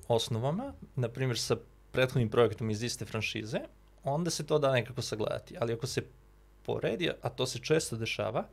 [0.07, 1.55] osnovama, na primjer sa
[1.91, 3.59] prethodnim projektom iz iste franšize,
[4.03, 5.55] onda se to da nekako sagledati.
[5.59, 6.01] Ali ako se
[6.65, 8.45] poredi, a to se često dešava,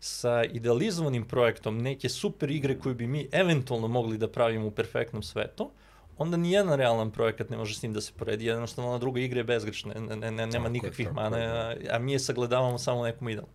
[0.00, 5.22] sa idealizovanim projektom neke super igre koju bi mi eventualno mogli da pravimo u perfektnom
[5.22, 5.70] svetu,
[6.18, 9.20] onda ni jedan realan projekat ne može s njim da se poredi, jednostavno ona druga
[9.20, 13.04] igra je bezgrešna, ne, ne, ne, nema nikakvih mana, a, a mi je sagledavamo samo
[13.04, 13.50] nekom idealom.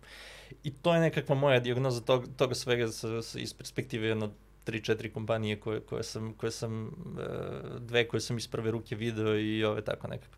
[0.64, 4.30] I to je nekakva moja diagnoza toga, toga svega s, s, iz perspektive jedno
[4.66, 9.38] 3-4 kompanije koje, koje sam, koje sam, uh, dve koje sam iz prve ruke video
[9.38, 10.36] i ove tako nekako.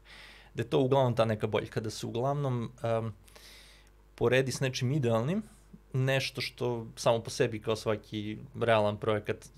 [0.55, 3.13] Da je to uglavnom ta neka boljka, da se uglavnom um,
[4.15, 5.43] poredi s nečim idealnim,
[5.93, 9.49] nešto što samo po sebi kao svaki realan projekat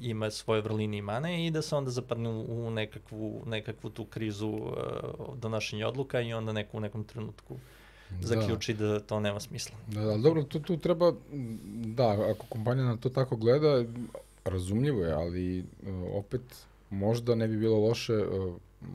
[0.00, 4.48] ima svoje vrline i mane i da se onda zapadne u nekakvu, nekakvu tu krizu
[4.48, 4.72] uh,
[5.36, 7.56] donošenja odluka i onda neko u nekom trenutku
[8.10, 8.26] da.
[8.26, 8.86] zaključi da.
[8.86, 9.76] da to nema smisla.
[9.86, 11.12] Da, da, dobro, tu, tu treba,
[11.84, 13.84] da, ako kompanija na to tako gleda,
[14.44, 15.64] razumljivo je, ali uh,
[16.14, 18.54] opet možda ne bi bilo loše uh,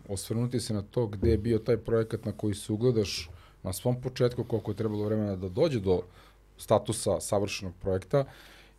[0.10, 3.30] osvrnuti se na to gde je bio taj projekat na koji se ugledaš
[3.64, 6.02] na svom početku, koliko je trebalo vremena da dođe do
[6.58, 8.26] statusa savršenog projekta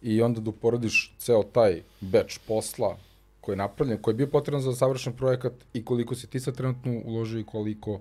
[0.03, 2.97] i onda da uporediš ceo taj batch posla
[3.41, 6.57] koji je napravljen, koji je bio potreban za savršen projekat i koliko si ti sad
[6.57, 8.01] trenutno uložio i koliko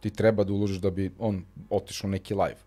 [0.00, 2.58] ti treba da uložiš da bi on otišao neki live.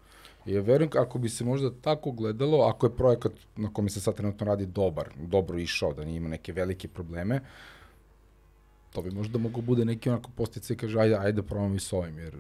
[0.46, 4.02] I ja verujem, ako bi se možda tako gledalo, ako je projekat na kome se
[4.02, 7.42] sad trenutno radi dobar, dobro išao, da nije ima neke velike probleme,
[8.94, 11.94] to bi možda mogo bude neki onako postice i kaže, ajde, ajde probamo i s
[11.94, 12.36] ovim, jer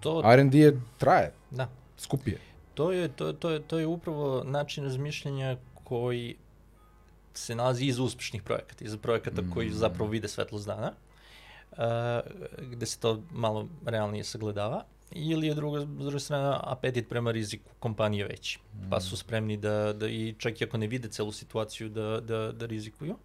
[0.00, 0.22] to...
[0.24, 1.68] R&D je traje, da.
[1.98, 2.38] skupije.
[2.74, 6.36] To je, to, to, je, to je upravo način razmišljanja koji
[7.34, 9.50] se nalazi iz uspešnih projekata, iz projekata mm.
[9.50, 10.92] koji zapravo vide svetlost dana,
[11.72, 11.78] uh,
[12.70, 17.70] gde se to malo realnije sagledava, ili je druga, s druge strane apetit prema riziku
[17.78, 18.90] kompanije veći, mm.
[18.90, 22.52] pa su spremni da, da i čak i ako ne vide celu situaciju da, da,
[22.52, 23.16] da rizikuju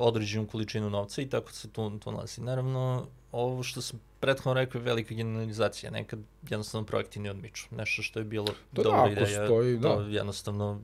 [0.00, 2.40] određenu količinu novca i tako se to, to nalazi.
[2.40, 7.66] Naravno, ovo što sam prethodno rekao je velika generalizacija, nekad jednostavno projekti ne odmiču.
[7.70, 9.88] Nešto što je bilo da, dobra da, ideja, stoji, da.
[9.88, 10.80] to jednostavno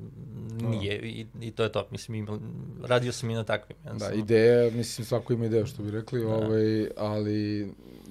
[0.60, 1.06] nije da.
[1.06, 1.86] i, i to je to.
[1.90, 2.38] Mislim, ima,
[2.82, 3.78] radio sam i na takvim.
[3.98, 6.28] Da, ideja, mislim, svako ima ideja što bi rekli, da.
[6.28, 7.68] ovaj, ali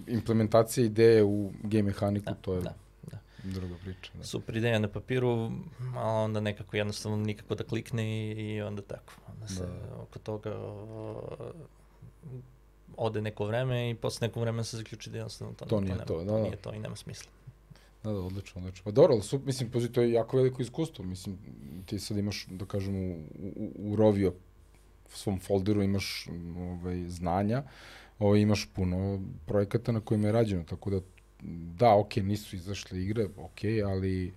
[0.07, 2.61] implementacija ideje u game mehaniku, da, to je...
[2.61, 2.73] Da.
[3.45, 4.11] Druga priča.
[4.13, 4.23] Da.
[4.23, 5.51] Super ideja na papiru,
[5.95, 9.13] a onda nekako jednostavno nikako da klikne i, i onda tako.
[9.33, 9.95] Onda se da.
[10.01, 10.55] oko toga
[12.97, 16.03] ode neko vreme i posle nekog vremena se zaključi da jednostavno to, to, nije, to,
[16.05, 16.43] to, nema, da, da.
[16.43, 17.31] nije to i nema smisla.
[18.03, 18.83] Da, da, odlično, odlično.
[18.83, 21.05] Pa dobro, su, mislim, pozi, to je jako veliko iskustvo.
[21.05, 21.37] Mislim,
[21.85, 24.33] ti sad imaš, da kažem, u, u, u Rovio
[25.09, 26.27] svom folderu imaš
[26.57, 27.63] ovaj, znanja,
[28.19, 30.99] ovaj, imaš puno projekata na kojima je rađeno, tako da,
[31.77, 34.33] da, okay, nisu izašle igre, okay, ali,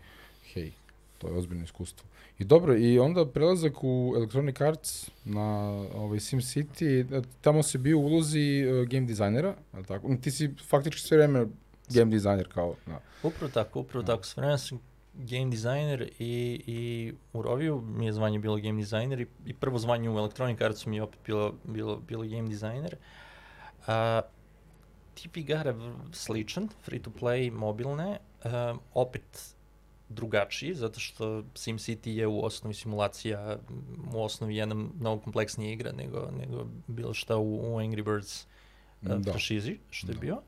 [0.55, 0.73] hej,
[1.19, 2.09] to je ozbiljno iskustvo.
[2.39, 7.99] I dobro, i onda prelazak u Electronic Arts na ovaj, Sim City, tamo se bio
[7.99, 9.55] u ulozi uh, game dizajnera,
[9.89, 10.17] tako?
[10.23, 11.47] Ti si faktički sve vreme
[11.89, 13.01] game dizajner kao, da.
[13.23, 14.79] Upravo tako, upravo tako, sve vreme sam
[15.15, 19.79] game dizajner i, i u Roviju mi je zvanje bilo game dizajner i, i prvo
[19.79, 22.97] zvanje u Electronic Artsu mi je opet bilo, bilo, bilo game dizajner.
[23.87, 24.21] A,
[25.23, 25.75] tip igara
[26.13, 29.55] sličan, free to play, mobilne, uh, opet
[30.09, 33.59] drugačiji, zato što SimCity je u osnovi simulacija,
[34.15, 38.47] u osnovi jedna mnogo kompleksnija igra nego, nego bilo šta u, u Angry Birds
[39.03, 39.33] uh, da.
[39.33, 40.21] franšizi, što je da.
[40.21, 40.43] bio.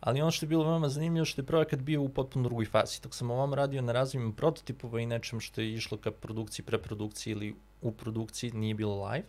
[0.00, 3.00] Ali ono što je bilo veoma zanimljivo što je projekat bio u potpuno drugoj fazi.
[3.02, 7.32] Dok sam ovom radio na razvijem prototipova i nečem što je išlo ka produkciji, preprodukciji
[7.32, 9.26] ili u produkciji, nije bilo live.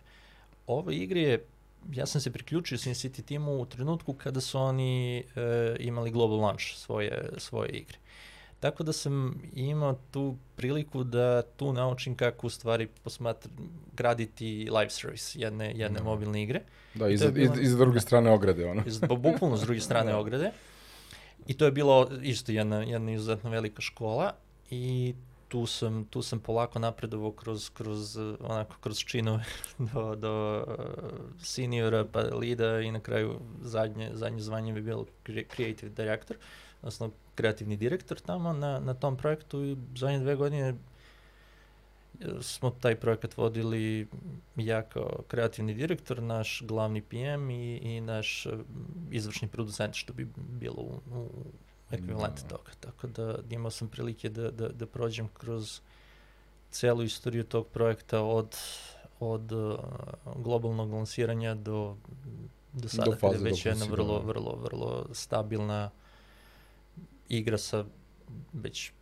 [0.66, 1.44] Ova igra je
[1.90, 5.24] ja sam se priključio SimCity timu u trenutku kada su oni e,
[5.78, 7.98] imali global launch svoje, svoje igre.
[8.60, 13.48] Tako da sam imao tu priliku da tu naučim kako u stvari posmatr,
[13.96, 16.04] graditi live service jedne, jedne no.
[16.04, 16.04] Da.
[16.04, 16.60] mobilne igre.
[16.94, 18.66] Da, iz, bilo, iz, iz druge strane ograde.
[18.66, 18.82] Ono.
[18.86, 20.18] Iz, bukvalno s druge strane da.
[20.18, 20.50] ograde.
[21.46, 24.34] I to je bilo isto jedna, jedna izuzetno velika škola
[24.70, 25.14] i
[25.52, 29.44] tu sam, tu sam polako napredovao kroz, kroz, onako, kroz činove
[29.92, 30.74] do, do uh,
[31.42, 35.06] seniora, pa lida i na kraju zadnje, zadnje zvanje bi bilo
[35.54, 36.36] creative director.
[36.82, 40.74] Odnosno kreativni direktor tamo na, na tom projektu i zadnje dve godine e,
[42.40, 44.08] smo taj projekat vodili
[44.56, 48.46] ja kao kreativni direktor, naš glavni PM i, i naš
[49.10, 51.28] izvršni producent, što bi bilo u, u
[51.92, 52.48] ekvivalent da.
[52.48, 52.70] toga.
[52.80, 55.80] Tako da imao sam prilike da, da, da prođem kroz
[56.70, 58.56] celu istoriju tog projekta od,
[59.20, 59.78] od uh,
[60.36, 61.96] globalnog lansiranja do,
[62.72, 64.26] do sada, do kada je već jedna vrlo, da.
[64.26, 65.90] vrlo, vrlo stabilna
[67.28, 67.84] igra sa
[68.52, 68.92] već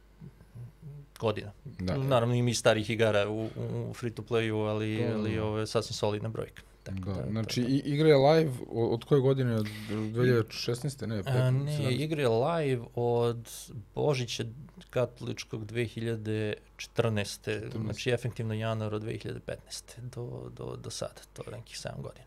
[1.19, 1.53] godina.
[1.65, 1.97] Da.
[1.97, 3.49] Naravno ima i starih igara u,
[3.91, 6.63] u free-to-playu, ali, to, ali ovo je sasvim solidna brojka.
[6.83, 7.75] Tako da, da, znači, da, da.
[7.75, 9.55] igra je live od, od koje godine?
[9.55, 11.07] Od 2016.
[11.07, 12.01] Ne, 5, A, ne 17.
[12.01, 13.51] igra je live od
[13.95, 14.45] Božića
[14.91, 16.57] katoličkog 2014.
[16.77, 17.83] 14.
[17.83, 19.57] Znači, efektivno januar od 2015.
[20.15, 22.25] do, do, do sada, to je nekih 7 godina.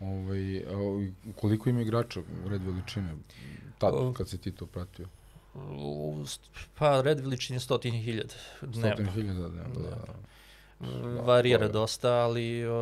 [0.00, 0.62] Ovaj,
[1.40, 3.14] koliko ima igrača red veličine
[3.78, 5.06] tad, kad si ti to pratio?
[6.74, 8.34] Pa red veličine stotine hiljada.
[8.58, 9.90] Stotine hiljada dnevno, da.
[9.90, 10.14] da.
[11.24, 12.74] Varira da, dosta, ali uh,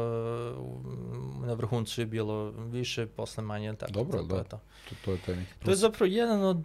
[1.47, 4.45] na vrhuncu je bilo više, posle manje, tako Dobro, to, da.
[4.45, 4.61] to.
[4.89, 6.65] To, to je taj neki To je zapravo jedan od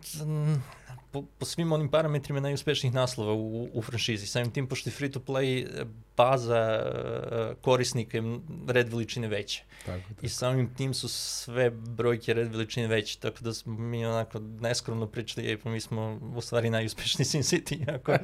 [1.11, 4.27] po, po svim onim parametrima najuspešnijih naslova u, u franšizi.
[4.27, 5.67] Samim tim, pošto je free to play,
[6.17, 8.23] baza uh, korisnika je
[8.67, 9.63] red veličine veće.
[9.85, 10.25] Tako, tako.
[10.25, 15.07] I samim tim su sve brojke red veličine veće, tako da smo mi onako neskromno
[15.07, 18.17] pričali, ej, pa mi smo u stvari najuspešniji SimCity, iako,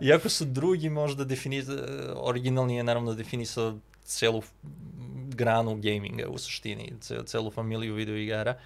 [0.00, 1.80] iako su drugi možda definisali,
[2.14, 4.42] originalni je naravno definisao celu
[5.28, 6.92] granu gaminga u suštini,
[7.26, 8.58] celu familiju videoigara.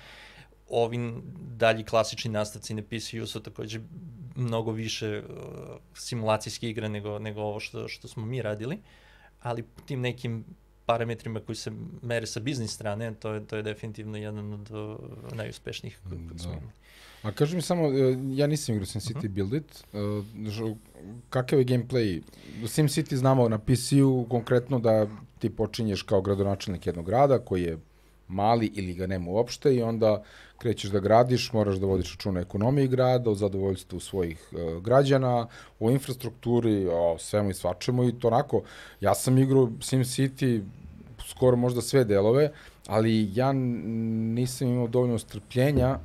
[0.69, 1.13] Ovi
[1.57, 3.81] dalji klasični nastavci na PC-u su takođe
[4.37, 5.35] mnogo više uh,
[5.95, 8.79] simulacijske igre nego, nego ovo što, što smo mi radili,
[9.43, 10.45] ali tim nekim
[10.87, 15.33] parametrima koji se mere sa biznis strane, to je, to je definitivno jedan od uh,
[15.33, 16.73] najuspešnijih kod smo imali.
[17.23, 19.29] A kaži mi samo, e, ja nisam igrao SimCity uh -huh.
[19.29, 20.77] Build It, uh,
[21.31, 22.23] kakav je gameplay?
[22.63, 25.07] SimCity znamo na PC-u konkretno da
[25.39, 27.79] ti počinješ kao gradonačelnik jednog grada koji je
[28.29, 30.23] mali ili ga nema uopšte i onda
[30.59, 35.47] krećeš da gradiš, moraš da vodiš računa ekonomiji grada, o zadovoljstvu svojih uh, građana,
[35.81, 38.63] o infrastrukturi, o svemu i svačemu i to onako,
[39.01, 40.61] ja sam igrao SimCity
[41.27, 42.51] skoro možda sve delove,
[42.87, 45.99] ali ja nisam imao dovoljno strpljenja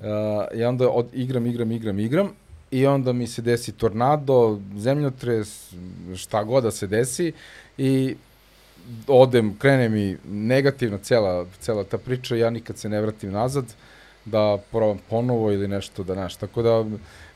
[0.00, 0.06] uh,
[0.54, 2.30] i onda od, igram, igram, igram, igram
[2.70, 5.74] i onda mi se desi tornado, zemljotres,
[6.16, 7.32] šta god da se desi
[7.78, 8.16] i
[9.08, 13.64] odem, krene mi negativna cela, cela ta priča, ja nikad se ne vratim nazad,
[14.24, 16.36] da probam ponovo ili nešto da naš.
[16.36, 16.84] Tako da,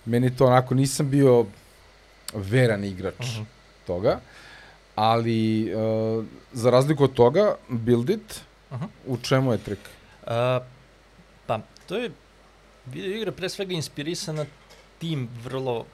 [0.04, 1.46] meni to onako, nisam bio
[2.34, 3.40] veran igrač uh mhm.
[3.40, 3.44] -huh.
[3.86, 4.20] toga,
[4.94, 8.86] ali uh, za razliku od toga, Build It, uh -huh.
[9.06, 9.78] u čemu je trik?
[10.22, 10.30] Uh,
[11.46, 12.10] pa, to je
[12.86, 14.46] video igra pre svega inspirisana
[14.98, 15.84] tim vrlo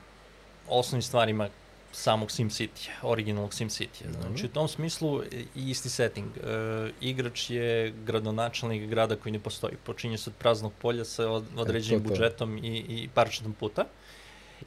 [0.68, 1.48] osnovnim stvarima
[1.94, 4.04] samog SimCity, originalnog SimCity.
[4.20, 6.28] Znači, u tom smislu i isti setting.
[6.36, 9.76] E, igrač je gradonačelnik grada koji ne postoji.
[9.84, 12.14] Počinje se od praznog polja sa od, određenim e, to, to.
[12.14, 13.84] budžetom i, i parčetom puta.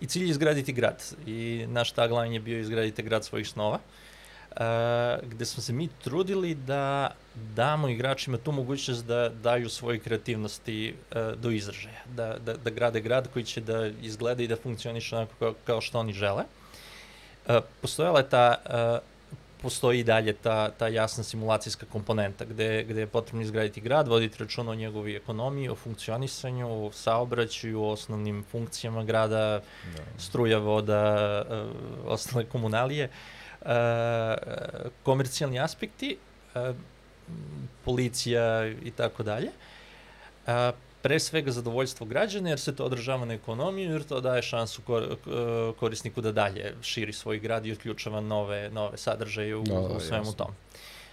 [0.02, 1.04] I cilj je izgraditi grad.
[1.26, 3.80] I naš tagline je bio izgradite grad svojih snova.
[4.52, 4.64] Uh,
[5.24, 7.16] gde smo se mi trudili da
[7.56, 13.02] damo igračima tu mogućnost da daju svoje kreativnosti uh, do izražaja, da, da, da grade
[13.02, 16.44] grad koji će da izgleda i da funkcioniše onako kao, kao što oni žele.
[16.44, 16.57] Uh, E,
[17.82, 19.00] postojala je ta, e,
[19.62, 24.44] postoji i dalje ta, ta jasna simulacijska komponenta gde, gde je potrebno izgraditi grad, voditi
[24.44, 29.62] račun o njegovi ekonomiji, o funkcionisanju, o saobraćaju, o osnovnim funkcijama grada,
[29.96, 30.04] da.
[30.18, 31.64] struja, voda, e,
[32.06, 33.10] ostale komunalije,
[35.04, 36.18] komercijalni aspekti,
[37.86, 39.52] policija i tako dalje
[41.08, 44.82] pre svega zadovoljstvo građana, jer se to održava na ekonomiju, jer to daje šansu
[45.80, 50.00] korisniku da dalje širi svoj grad i otključava nove, nove sadržaje u, da, da, u
[50.00, 50.52] svemu tom.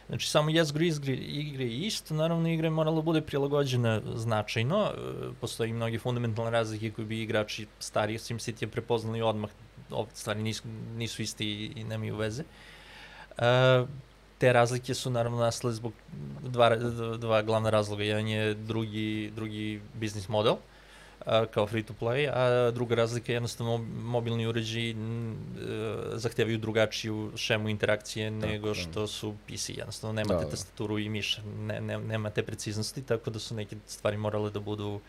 [0.08, 4.90] Znači, samo jezgru igre, igre je isto, naravno igra je morala da bude prilagođena značajno,
[5.40, 9.50] postoji mnogi fundamentalne razlike koje bi igrači starih SimCity prepoznali odmah,
[9.90, 10.62] ove stvari nisu,
[10.96, 12.42] nisu isti i nemaju veze.
[13.38, 13.88] Uh,
[14.38, 15.92] te razlike su naravno nastale zbog
[16.42, 16.76] dva,
[17.18, 18.04] dva glavna razloga.
[18.04, 20.54] Jedan je drugi, drugi biznis model,
[21.26, 24.96] a, kao free to play, a druga razlika je jednostavno mobilni uređaji
[26.14, 29.68] zahtevaju drugačiju šemu interakcije tako, nego što su PC.
[29.68, 30.50] Jednostavno nemate da, da.
[30.50, 34.60] tastaturu i miš, ne, ne, nema te preciznosti, tako da su neke stvari morale da
[34.60, 35.00] budu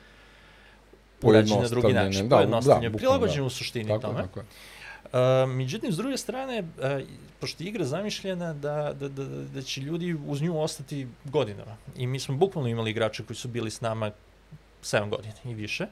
[1.22, 2.30] urađene na drugi način.
[2.30, 3.46] Da, da, prilagođene da.
[3.46, 4.22] u suštini tako, tome.
[4.22, 4.46] Tako je.
[5.16, 7.08] Uh, međutim, s druge strane, uh,
[7.40, 11.78] pošto je igra zamišljena da, da, da, da će ljudi uz nju ostati godinama.
[11.98, 14.12] I mi smo bukvalno imali igrače koji su bili s nama
[14.84, 15.84] 7 godina i više.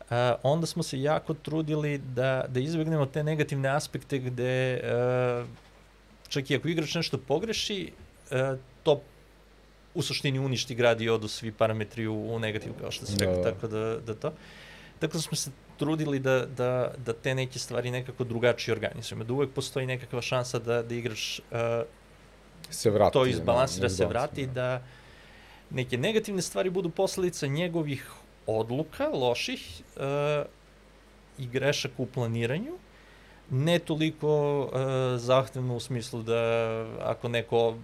[0.00, 5.46] Uh, onda smo se jako trudili da, da izbegnemo te negativne aspekte gde uh,
[6.28, 7.92] čak i ako igrač nešto pogreši,
[8.30, 9.02] uh, to
[9.94, 13.36] u suštini uništi grad i odu svi parametri u, u negativ, kao što se rekao,
[13.36, 13.52] da.
[13.52, 14.32] tako da, da to.
[15.02, 19.32] Tako da smo se trudili da, da, da te neke stvari nekako drugačije organizujemo, da
[19.32, 21.56] uvek postoji nekakva šansa da, da igrač uh,
[22.70, 24.52] se vrati, to izbalansira, se vrati, da.
[24.52, 24.82] da
[25.70, 28.06] neke negativne stvari budu posledica njegovih
[28.46, 30.46] odluka, loših uh,
[31.38, 32.78] i grešaka u planiranju,
[33.50, 34.70] ne toliko uh,
[35.20, 36.40] zahtevno u smislu da
[37.00, 37.74] ako neko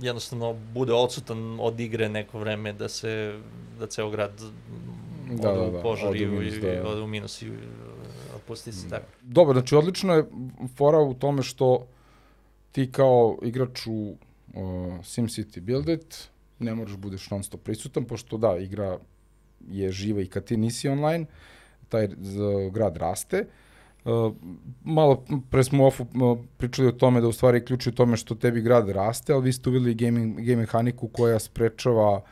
[0.00, 3.38] jednostavno bude odsutan od igre neko vreme da se
[3.78, 4.42] da ceo grad
[5.34, 6.88] da, odu da, da, požar i, minus, da, da.
[6.88, 7.50] odu u minus i
[8.36, 8.96] opusti se da.
[8.96, 9.12] tako.
[9.22, 10.24] Dobro, znači odlično je
[10.76, 11.86] fora u tome što
[12.72, 14.16] ti kao igrač u uh,
[15.02, 18.98] SimCity Build It ne moraš da budeš non stop prisutan, pošto da, igra
[19.68, 21.26] je živa i kad ti nisi online,
[21.88, 22.08] taj
[22.70, 23.46] grad raste,
[24.06, 24.34] Uh,
[24.84, 28.16] malo pre smo ofu uh, pričali o tome da u stvari ključ je u tome
[28.16, 32.22] što tebi grad raste, ali vi ste uvili game, game mehaniku koja sprečava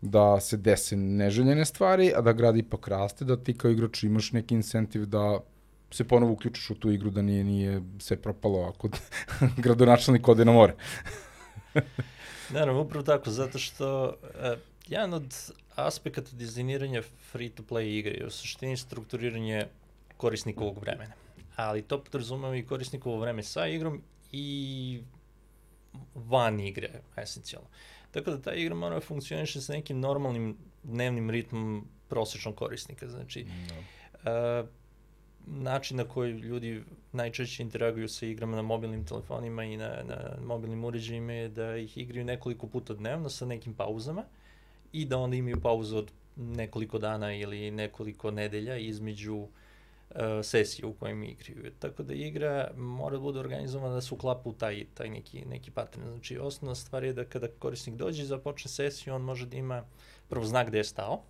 [0.00, 4.32] da se dese neželjene stvari, a da grad ipak raste, da ti kao igrač imaš
[4.32, 5.40] neki incentiv da
[5.90, 8.88] se ponovo uključiš u tu igru, da nije, nije sve propalo ako
[9.64, 10.74] gradonačelnik ode na more.
[12.54, 15.34] Naravno, upravo tako, zato što uh, jedan od
[15.74, 19.66] aspekata dizajniranja free-to-play igre je u suštini strukturiranje
[20.16, 21.12] korisnikovog vremena.
[21.56, 25.00] Ali to podrazumeva i korisnikovo vreme sa igrom i
[26.14, 27.68] van igre, esencijalno.
[28.10, 33.08] Tako da ta igra mora da funkcioniše sa nekim normalnim dnevnim ritmom prosečnog korisnika.
[33.08, 33.74] Znači, no.
[34.60, 34.68] uh,
[35.46, 36.82] način na koji ljudi
[37.12, 41.98] najčešće interaguju sa igrama na mobilnim telefonima i na, na mobilnim uređajima je da ih
[41.98, 44.24] igraju nekoliko puta dnevno sa nekim pauzama
[44.92, 49.48] i da onda imaju pauzu od nekoliko dana ili nekoliko nedelja između uh,
[50.42, 51.72] sesije u kojim igraju.
[51.78, 55.70] Tako da igra mora da bude organizovana da se uklapa u taj, taj neki, neki
[55.70, 56.08] pattern.
[56.08, 59.84] Znači, osnovna stvar je da kada korisnik dođe i započne sesiju, on može da ima
[60.28, 61.22] prvo znak gde je stao,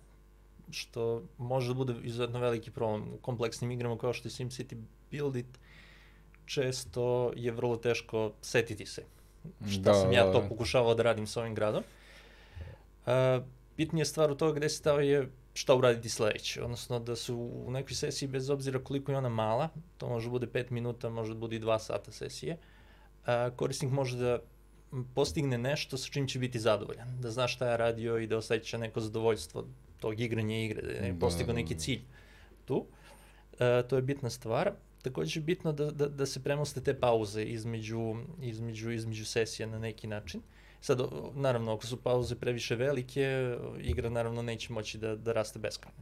[0.71, 5.35] što može da bude izuzetno veliki problem u kompleksnim igrama kao što je SimCity Build
[5.35, 5.59] It,
[6.45, 9.03] često je vrlo teško setiti se.
[9.71, 10.47] Šta da, sam ja to da.
[10.47, 11.83] pokušavao da radim sa ovim gradom.
[13.05, 13.11] Uh,
[13.77, 17.35] bitnija stvar u toga gde si stao je šta uraditi sledeće, odnosno da su
[17.65, 21.09] u nekoj sesiji, bez obzira koliko je ona mala, to može da bude 5 minuta,
[21.09, 22.57] može da bude i 2 sata sesije,
[23.25, 24.39] a, korisnik može da
[25.15, 28.77] postigne nešto sa čim će biti zadovoljan, da zna šta je radio i da osjeća
[28.77, 29.67] neko zadovoljstvo
[29.99, 32.01] tog igranja igre, da je da, postigao neki cilj
[32.65, 32.85] tu.
[33.59, 34.71] A, to je bitna stvar.
[35.01, 39.79] Takođe je bitno da, da, da se premoste te pauze između, između, između sesija na
[39.79, 40.41] neki način.
[40.81, 41.01] Sad,
[41.33, 45.99] naravno, ako su pauze previše velike, igra naravno neće moći da, da raste beskrajno.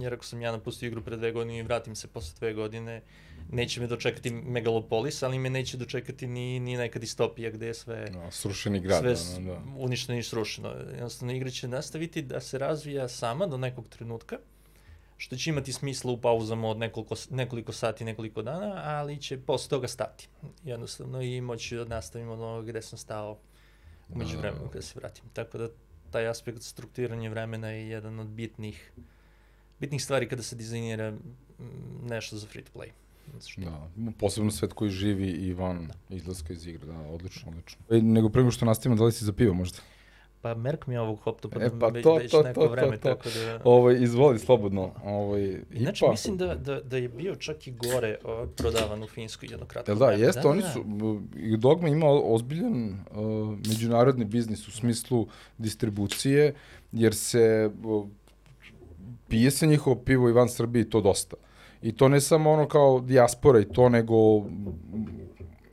[0.00, 3.02] Jer ako sam ja napustio igru pre dve godine i vratim se posle dve godine,
[3.50, 8.10] neće me dočekati Megalopolis, ali me neće dočekati ni, ni neka distopija gde je sve...
[8.12, 9.18] No, srušeni grad.
[9.18, 9.62] Sve da, da.
[9.76, 10.68] uništeno i srušeno.
[10.68, 14.38] Jednostavno, igra će nastaviti da se razvija sama do nekog trenutka,
[15.16, 19.68] što će imati smisla u pauzama od nekoliko, nekoliko sati, nekoliko dana, ali će posle
[19.68, 20.28] toga stati.
[20.64, 23.38] Jednostavno, i moći da nastavim od onoga gde sam stao
[24.08, 25.24] umeđu vremenu kada se vratim.
[25.32, 25.68] Tako da
[26.10, 28.92] taj aspekt strukturiranja vremena je jedan od bitnih,
[29.80, 31.12] bitnih stvari kada se dizajnira
[32.02, 32.90] nešto za free to play.
[33.46, 33.60] Što...
[33.60, 33.88] Da,
[34.18, 36.16] posebno svet koji živi i van da.
[36.16, 37.84] izlaska iz igre, da, odlično, odlično.
[37.90, 39.78] E, nego prema što nastavimo, da li si za pivo možda?
[40.46, 43.08] Pa merk mi ovog hoptopa e, pa već, to, već to, neko to, vreme, to,
[43.08, 43.14] to.
[43.14, 43.60] tako da...
[43.64, 44.92] Ovaj, izvoli slobodno.
[45.04, 46.10] Ovaj, znači, IPA.
[46.10, 49.94] mislim da, da, da je bio čak i gore o, prodavan u Finskoj jednokratno.
[49.94, 50.22] Da, vreme.
[50.22, 50.68] jeste, da, oni da.
[50.68, 51.56] su, da.
[51.56, 55.26] Dogma ima ozbiljan uh, međunarodni biznis u smislu
[55.58, 56.54] distribucije,
[56.92, 58.06] jer se uh,
[59.28, 61.36] pije se njihovo pivo i van Srbije to dosta.
[61.82, 64.14] I to ne samo ono kao dijaspora i to, nego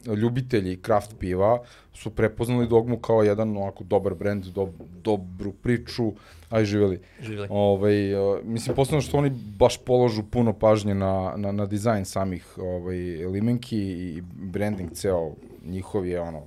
[0.05, 1.59] ljubitelji kraft piva
[1.93, 4.69] su prepoznali Dogmu kao jedan ovako dobar brend, do,
[5.03, 6.11] dobru priču,
[6.49, 6.99] aj živeli.
[7.21, 7.47] Živeli.
[7.51, 9.29] Ovaj, uh, mislim, posledno što oni
[9.59, 15.31] baš položu puno pažnje na, na, na dizajn samih ovaj, limenki i branding ceo
[15.65, 16.41] njihov je ono,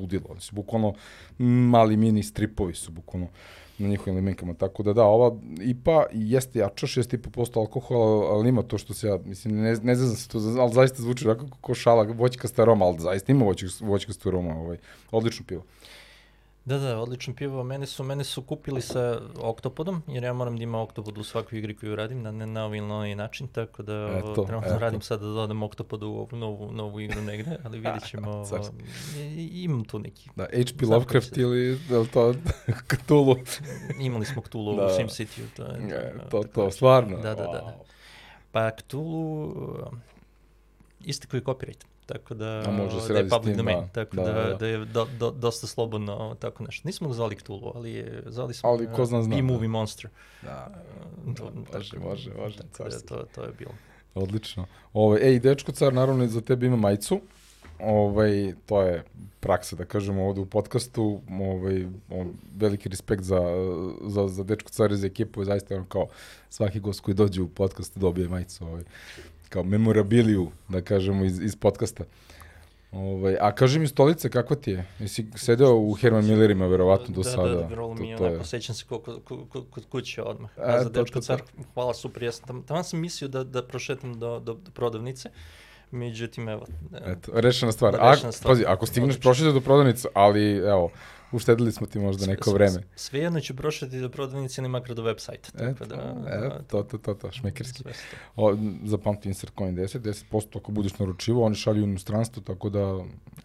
[0.00, 0.24] ludilo.
[0.28, 0.94] Oni su bukvalno
[1.38, 3.26] mali mini stripovi su bukvalno.
[3.26, 3.32] Uh,
[3.80, 4.54] na njihovim limenkama.
[4.54, 9.18] Tako da da, ova IPA jeste jača, 6,5% alkohola, ali ima to što se ja,
[9.24, 12.98] mislim, ne, ne znam se to, ali zaista zvuči tako ko šala, voćkasta aroma, ali
[12.98, 13.44] zaista ima
[13.80, 14.76] voćkasta aroma, ovaj,
[15.10, 15.64] odlično pivo.
[16.64, 17.64] Da, da, odlično pivo.
[17.64, 21.58] Mene su, mene su kupili sa Oktopodom, jer ja moram da ima Oktopod u svakoj
[21.58, 24.78] igri koju radim, na, ne na ovaj ili na način, tako da eto, trenutno eto.
[24.78, 28.70] radim sad da dodam Oktopodu u ovu novu, novu igru negde, ali vidjet ćemo, ovo,
[29.36, 30.30] imam tu neki.
[30.36, 32.34] Da, HP Lovecraft ili, je li to
[32.94, 33.36] Cthulhu?
[34.06, 34.86] Imali smo Cthulhu da.
[34.86, 35.40] u SimCity.
[35.56, 37.16] To, je, je, to, to, stvarno?
[37.16, 37.52] Da, da, da.
[37.52, 37.78] da.
[38.52, 39.54] Pa Cthulhu,
[41.04, 44.22] isti koji copyright tako da, A može se da je public domain, da, tako da,
[44.22, 46.88] da, da, da je do, do, dosta slobodno tako nešto.
[46.88, 49.36] Nismo ga zvali Cthulhu, ali je, zvali smo ali ko zna zna.
[49.36, 49.72] B-Movie da.
[49.72, 50.10] Monster.
[50.42, 50.82] Da,
[51.36, 51.44] to,
[51.74, 52.56] može, tako, može, može.
[52.56, 53.72] Tako da, to, to je bilo.
[54.14, 54.66] Odlično.
[54.92, 57.20] Ove, ej, dečko car, naravno za tebe ima majicu.
[57.80, 59.04] Ovaj, to je
[59.40, 61.20] praksa, da kažemo, ovde u podcastu.
[61.30, 63.40] Ovaj, on, veliki respekt za,
[64.02, 65.44] za, za dečko car i za ekipu.
[65.44, 66.08] Zaista, on kao
[66.48, 68.64] svaki gost koji dođe u podcast dobije majicu.
[68.64, 68.82] Ovaj
[69.50, 72.04] kao memorabiliju, da kažemo, iz, iz podcasta.
[72.92, 74.86] Ovaj, a kaži mi stolice, kakva ti je?
[74.98, 77.48] Jesi sedeo u Herman Millerima, verovatno, do da, sada?
[77.48, 78.44] Da, da, vrlo mi je, onako, je...
[78.44, 79.20] sećam se kod,
[79.70, 80.50] kod, kuće odmah.
[80.58, 81.42] A, a za dečko car,
[81.74, 85.30] hvala, super, ja sam tam, tamo sam mislio da, da prošetam do, do, do prodavnice,
[85.90, 86.66] Međutim, evo.
[87.06, 87.94] Eto, rešena stvar.
[87.94, 88.50] Rešena stvar.
[88.50, 90.90] A, pazi, ako stigneš prošete do prodavnice, ali evo,
[91.32, 92.82] uštedili smo ti možda neko vreme.
[92.96, 95.50] Svejedno ću prošati do prodavnice, nema makar do web sajta.
[95.50, 95.94] Tako da,
[96.28, 97.84] e, to, to, to, to, šmekerski.
[98.36, 99.98] O, zapamti Insert Coin 10,
[100.32, 102.84] 10% ako budeš naručivo, oni šalju u inostranstvo, tako da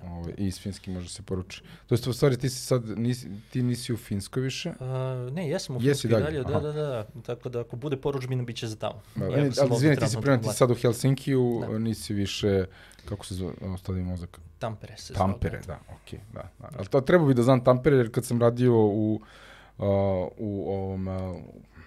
[0.03, 1.61] ovaj, i iz Finski može se poruči.
[1.87, 4.69] To je u stvari ti si sad, nisi, ti nisi u Finskoj više?
[4.69, 8.43] Uh, ne, jesam u Finskoj dalje, dalje da, da, da, tako da ako bude poručbina,
[8.43, 9.01] bit će za tamo.
[9.15, 11.79] Da, ali, izvini, ti si prema ti sad u Helsinkiju, da.
[11.79, 12.65] nisi više,
[13.05, 14.39] kako se zove, ostavi mozak?
[14.59, 16.69] Tampere se Tampere, da, okej, okay, da, da.
[16.77, 19.21] Ali to treba bi da znam Tampere, jer kad sam radio u,
[19.77, 19.85] uh,
[20.37, 21.37] u ovom, uh,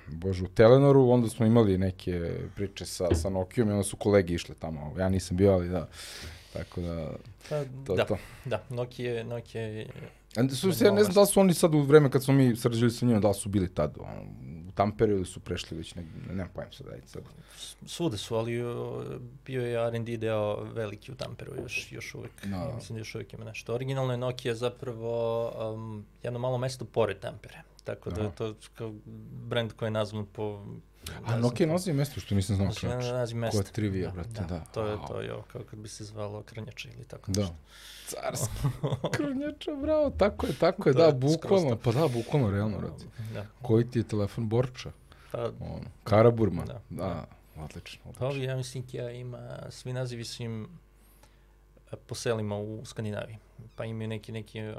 [0.06, 4.34] bože, u Telenoru, onda smo imali neke priče sa, sa Nokijom i onda su kolege
[4.34, 4.94] išle tamo.
[4.98, 5.88] Ja nisam bio, ali da,
[6.52, 7.10] tako da,
[7.48, 8.16] pa, to, da, to.
[8.44, 9.86] Da, Nokia, Nokia je...
[10.54, 13.06] Su, ja ne znam da su oni sad u vreme kad smo mi sarađili sa
[13.06, 14.22] njima, da su bili tad ono,
[14.79, 17.22] u Tamperu ili su prešli već negdje, ne, nemam pojem sad, ajde sad.
[17.87, 18.62] Svude su, ali
[19.45, 22.45] bio je R&D deo veliki u Tamperu još, još uvek.
[22.45, 22.72] No.
[22.74, 23.74] Mislim da još uvek ima nešto.
[23.74, 27.62] Originalno je Nokia zapravo um, jedno malo mesto pored Tampere.
[27.85, 28.95] Tako da je to kao
[29.49, 30.64] brand koji je nazvan po
[31.26, 32.68] A Nokia nosi mesto što nisam znao.
[32.68, 33.59] Nokia naziv mesto.
[33.59, 34.44] Koja trivija, brate, da.
[34.46, 34.61] da.
[34.61, 37.40] To je to, jo, kao kad bi se zvalo Krnjača ili tako da.
[37.40, 37.57] nešto.
[38.07, 38.55] Carski.
[39.16, 43.05] Krnjača, bravo, tako je, tako je, da, bukvalno, pa da, bukvalno, realno, brate.
[43.34, 43.46] Da.
[43.62, 44.90] Koji ti je telefon Borča?
[45.32, 47.26] Pa, on, Karaburma, da, da, da.
[47.64, 48.26] odlično, odlično.
[48.26, 50.68] Ovi, ja mislim, ja ima, svi nazivi su im
[52.07, 53.38] po selima u Skandinaviji.
[53.76, 54.74] Pa imaju neki, neki uh,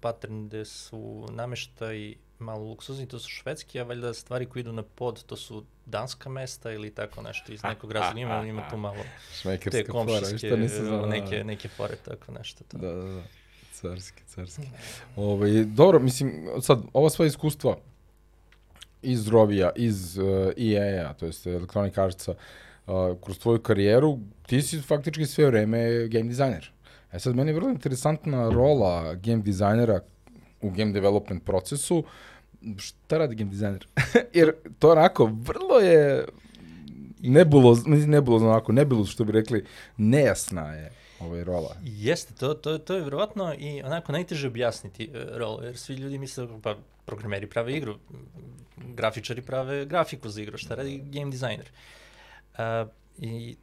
[0.00, 4.82] pattern gde su nameštaj malo luksuzni, to su švedski, a valjda stvari koje idu na
[4.82, 9.04] pod, to su danska mesta ili tako nešto iz nekog razloga, ima, ima tu malo
[9.70, 12.64] te komšijske, fora, neke, neke fore, tako nešto.
[12.68, 12.78] To.
[12.78, 13.22] Da, da, da.
[13.72, 14.62] Carski, carski.
[15.16, 17.76] Ove, ovaj, dobro, mislim, sad, ova sva iskustva
[19.02, 24.80] iz Rovija, iz uh, EA-a, to jest Electronic Arts-a, uh, kroz tvoju karijeru, ti si
[24.80, 26.72] faktički sve vreme game dizajner.
[27.12, 30.00] E sad, meni je vrlo interesantna rola game dizajnera
[30.66, 32.04] u game development procesu,
[32.78, 33.86] šta radi game dizajner?
[34.38, 36.24] Jer to onako, vrlo je
[37.20, 39.64] nebulozno, nebulozno onako, nebulozno što bi rekli,
[39.96, 41.76] nejasna je ovaj rola.
[41.84, 46.18] Jeste, to, to, to je vjerovatno i onako najteže objasniti uh, rolu, jer svi ljudi
[46.18, 47.98] misle, pa programeri prave igru,
[48.76, 51.70] grafičari prave grafiku za igru, šta radi game designer.
[52.52, 52.88] Uh,
[53.18, 53.56] I,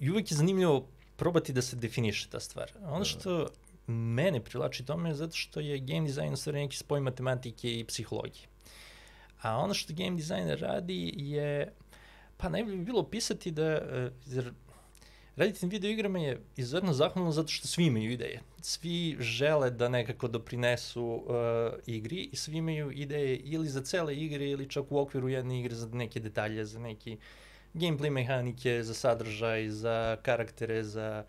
[0.00, 2.72] I uvek je zanimljivo probati da se definiše ta stvar.
[2.84, 3.48] Ono što
[3.90, 8.46] mene privlači tome zato što je game design u stvari neki spoj matematike i psihologije.
[9.42, 11.72] A ono što game designer radi je,
[12.36, 14.52] pa najbolje bi bilo pisati da, e, jer
[15.36, 18.40] raditi na video igrama je izuzetno zahvalno zato što svi imaju ideje.
[18.62, 21.24] Svi žele da nekako doprinesu uh,
[21.86, 25.74] igri i svi imaju ideje ili za cele igre ili čak u okviru jedne igre
[25.74, 27.16] za neke detalje, za neki
[27.74, 31.24] gameplay mehanike, za sadržaj, za karaktere, za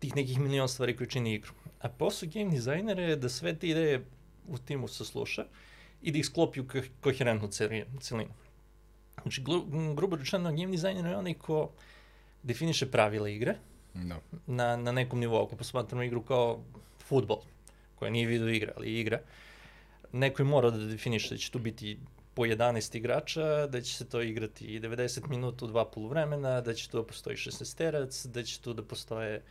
[0.00, 1.52] tih nekih milion stvari koje čini igru.
[1.80, 4.04] A posao game dizajnera je da sve te ideje
[4.48, 5.44] u timu sasluša
[6.02, 6.66] i da ih sklopi u
[7.00, 7.48] koherentnu
[8.00, 8.34] celinu.
[9.22, 9.44] Znači,
[9.96, 11.70] grubo rečeno, game dizajner je onaj ko
[12.42, 13.54] definiše pravila igre
[13.94, 14.20] no.
[14.32, 14.38] Da.
[14.46, 15.44] na, na nekom nivou.
[15.44, 16.62] Ako posmatramo igru kao
[16.98, 17.42] futbol,
[17.94, 19.20] koja nije video igra, ali igra,
[20.12, 21.98] neko je mora da definiše da će tu biti
[22.34, 26.88] po 11 igrača, da će se to igrati 90 minuta u dva poluvremena, da će
[26.88, 29.42] tu da postoji 16 terac, da će tu da postoje uh,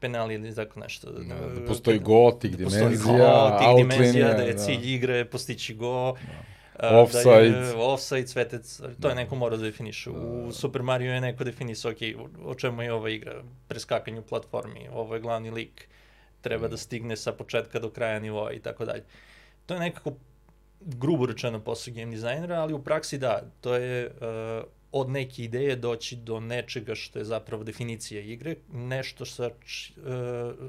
[0.00, 1.12] penali ili tako nešto.
[1.12, 4.58] Da, da, da postoji gotik, da dimenzija, gotik, dimenzija, da je da.
[4.58, 6.14] cilj igre postići go.
[6.22, 6.48] Da.
[6.90, 7.24] Uh, offside.
[7.24, 9.08] Da je, offside, svetec, to da.
[9.08, 10.10] je neko mora da definiše.
[10.10, 11.98] U Super Mario je neko definisao, ok,
[12.44, 15.88] o čemu je ova igra, preskakanju platformi, ovo je glavni lik,
[16.40, 19.04] treba da stigne sa početka do kraja nivoa i tako dalje.
[19.66, 20.12] To je nekako
[20.80, 25.76] grubo rečeno posao game dizajnera, ali u praksi da, to je uh, od neke ideje
[25.76, 29.52] doći do nečega što je zapravo definicija igre, nešto sa, uh,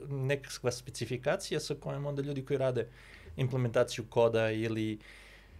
[0.09, 2.87] nekakva specifikacija sa kojom onda ljudi koji rade
[3.37, 4.99] implementaciju koda ili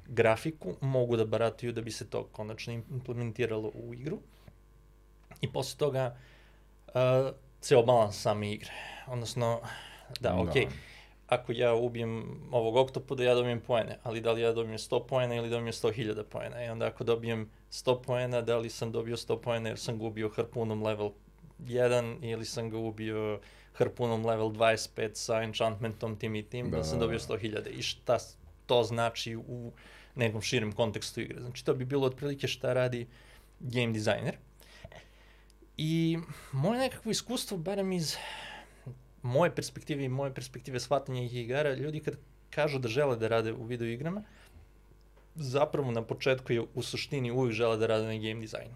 [0.07, 4.19] grafiku mogu da barataju da bi se to konačno implementiralo u igru.
[5.41, 6.17] I posle toga
[6.87, 6.93] uh,
[7.61, 8.71] ceo balans same igre.
[9.07, 9.61] Odnosno,
[10.19, 10.41] da, da.
[10.41, 10.69] okej, okay,
[11.29, 15.35] ako ja ubijem ovog oktopoda, ja dobijem poene, ali da li ja dobijem 100 poena
[15.35, 16.63] ili dobijem 100.000 poena.
[16.63, 20.05] I onda ako dobijem 100 poena, da li sam dobio 100 poena jer sam ga
[20.05, 21.11] ubio harpunom level
[21.59, 23.39] 1 ili sam ga ubio
[23.73, 28.17] harpunom level 25 sa enchantmentom tim i tim, da, da sam dobio 100.000 i šta
[28.65, 29.71] to znači u
[30.15, 31.41] nekom širem kontekstu igre.
[31.41, 33.07] Znači to bi bilo otprilike šta radi
[33.59, 34.37] game designer.
[35.77, 36.17] I
[36.51, 38.17] moje nekakvo iskustvo, barem iz
[39.21, 42.15] moje perspektive i moje perspektive shvatanja ih igara, ljudi kad
[42.49, 44.23] kažu da žele da rade u video igrama,
[45.35, 48.75] zapravo na početku je u suštini uvijek žele da rade na game dizajnu.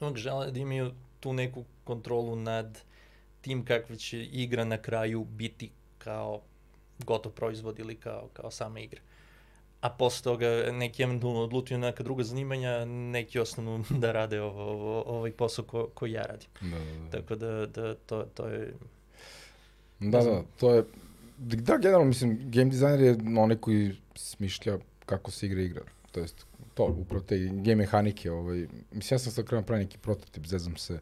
[0.00, 2.82] Uvijek žele da imaju tu neku kontrolu nad
[3.40, 6.40] tim kakva će igra na kraju biti kao
[6.98, 9.00] gotov proizvod ili kao, kao sama igra.
[9.80, 15.02] A posle toga neki eventualno odlučuju neka druga zanimanja, neki ostanu da rade ovo, ovo,
[15.02, 16.48] ovaj posao ko, koji ja radim.
[16.60, 17.10] Da, da, da.
[17.10, 18.74] Tako da, da to, to je...
[20.02, 20.84] Da, da, to je...
[21.38, 25.82] Da, generalno, mislim, game designer je onaj koji smišlja kako se igra igra.
[26.12, 28.30] To jest, to, upravo te game mehanike.
[28.30, 28.66] Ovaj.
[28.92, 30.98] Mislim, ja sam sad krenuo pravi neki prototip, zezam se.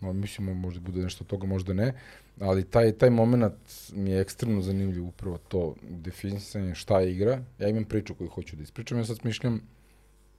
[0.00, 1.92] No, mislimo, možda bude nešto od toga, možda ne.
[2.40, 3.54] Ali taj, taj moment
[3.92, 7.42] mi je ekstremno zanimljiv, upravo to definisanje šta je igra.
[7.58, 9.60] Ja imam priču koju hoću da ispričam, ja sad smišljam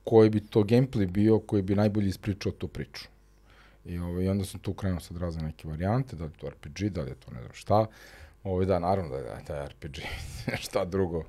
[0.03, 3.07] koji bi to gameplay bio koji bi najbolje ispričao tu priču.
[3.87, 6.49] I, ovaj, I onda sam tu krenuo sad razne neke varijante, da li je to
[6.49, 7.85] RPG, da li je to ne znam šta.
[8.43, 9.95] Ovaj, da, naravno da je taj RPG,
[10.63, 11.23] šta drugo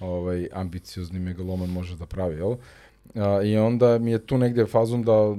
[0.00, 2.56] ovaj, ambiciozni megaloman može da pravi, jel?
[3.14, 5.34] A, I onda mi je tu negde fazom da,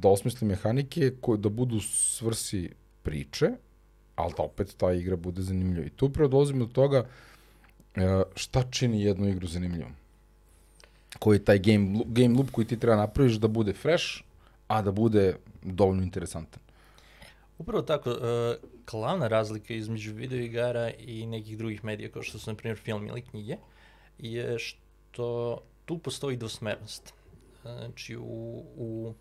[0.00, 2.70] da osmisli mehanike koje da budu svrsi
[3.02, 3.50] priče,
[4.16, 5.86] ali da opet ta igra bude zanimljiva.
[5.86, 7.06] I tu upravo dolazimo do toga
[7.96, 9.92] e, šta čini jednu igru zanimljivom.
[11.18, 14.04] Koji je taj game, game loop koji ti treba napraviš da bude fresh,
[14.70, 16.62] a da bude dovoljno interesantan.
[17.58, 18.10] Upravo tako,
[18.92, 23.22] uh, razlika između videoigara i nekih drugih medija, kao što su, na primjer, film ili
[23.22, 23.56] knjige,
[24.18, 27.14] je što tu postoji dvosmernost.
[27.62, 29.14] Znači, u, u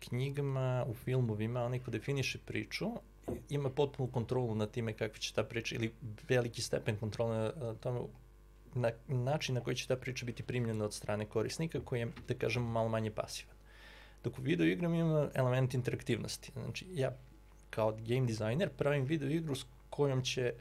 [0.00, 2.90] knjigama, u filmovima, onaj ko definiše priču,
[3.50, 5.92] ima potpunu kontrolu na time kakva će ta priča, ili
[6.28, 8.00] veliki stepen kontrole na tome,
[8.74, 12.34] na način na koji će ta priča biti primljena od strane korisnika, koji je, da
[12.34, 13.51] kažemo, malo manje pasivan.
[14.24, 16.52] Dok u video igram ima element interaktivnosti.
[16.52, 17.16] Znači, ja
[17.70, 20.52] kao game designer pravim video igru s kojom će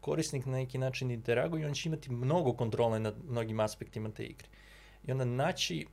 [0.00, 4.24] korisnik na neki način interaguje i on će imati mnogo kontrole nad mnogim aspektima te
[4.24, 4.48] igre.
[5.06, 5.86] I onda naći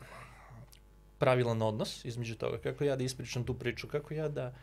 [1.18, 4.54] pravilan odnos između toga, kako ja da ispričam tu priču, kako ja da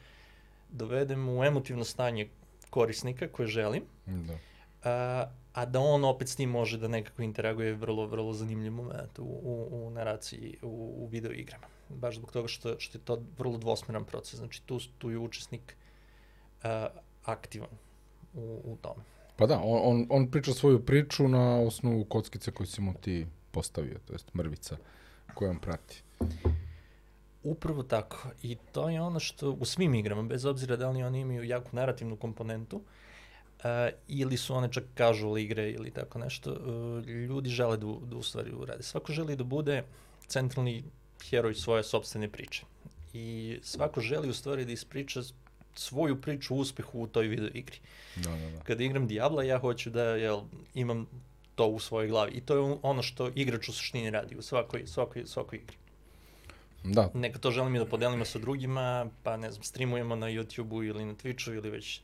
[0.71, 2.29] dovedem u emotivno stanje
[2.71, 4.39] korisnika koje želim, da.
[4.85, 9.19] a, a da on opet s tim može da nekako interaguje vrlo, vrlo zanimljiv moment
[9.19, 11.67] u, u, u naraciji, u, u video igrama.
[11.89, 14.39] Baš zbog toga što, što je to vrlo dvosmeran proces.
[14.39, 15.77] Znači tu, tu je učesnik
[16.63, 16.89] a,
[17.25, 17.71] aktivan
[18.35, 19.03] u, u tome.
[19.37, 23.27] Pa da, on, on, on priča svoju priču na osnovu kockice koju si mu ti
[23.51, 24.77] postavio, to jest mrvica
[25.35, 26.03] koju on prati.
[27.43, 28.29] Upravo tako.
[28.43, 31.69] I to je ono što u svim igrama, bez obzira da li oni imaju jaku
[31.73, 32.83] narativnu komponentu, uh,
[34.09, 38.23] ili su one čak casual igre ili tako nešto, uh, ljudi žele da, da u
[38.23, 38.83] stvari urade.
[38.83, 39.83] Svako želi da bude
[40.27, 40.85] centralni
[41.31, 42.63] heroj svoje sobstvene priče.
[43.13, 45.21] I svako želi u stvari da ispriča
[45.75, 47.79] svoju priču o uspehu u toj video igri.
[48.17, 48.61] Da, da, da.
[48.61, 50.41] Kada igram Diabla, ja hoću da jel,
[50.75, 51.07] imam
[51.55, 52.33] to u svojoj glavi.
[52.33, 55.77] I to je ono što igrač u suštini radi u svakoj, svakoj, svakoj igri.
[56.85, 57.11] Da.
[57.15, 61.05] Neka to želim i da podelimo sa drugima, pa ne znam, streamujemo na YouTube-u ili
[61.05, 62.01] na Twitch-u ili već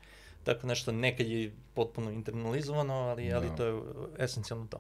[0.47, 0.93] tako nešto.
[0.93, 3.37] Nekad je potpuno internalizovano, ali, da.
[3.37, 3.83] ali to je
[4.19, 4.79] esencijalno to.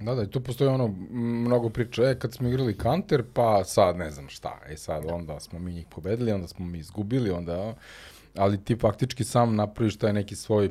[0.00, 3.96] Da, da, i tu postoji ono mnogo priča, e, kad smo igrali Counter, pa sad
[3.96, 5.14] ne znam šta, e sad da.
[5.14, 7.74] onda smo mi njih pobedili, onda smo mi izgubili, onda,
[8.36, 10.70] ali ti faktički sam napraviš taj neki svoj,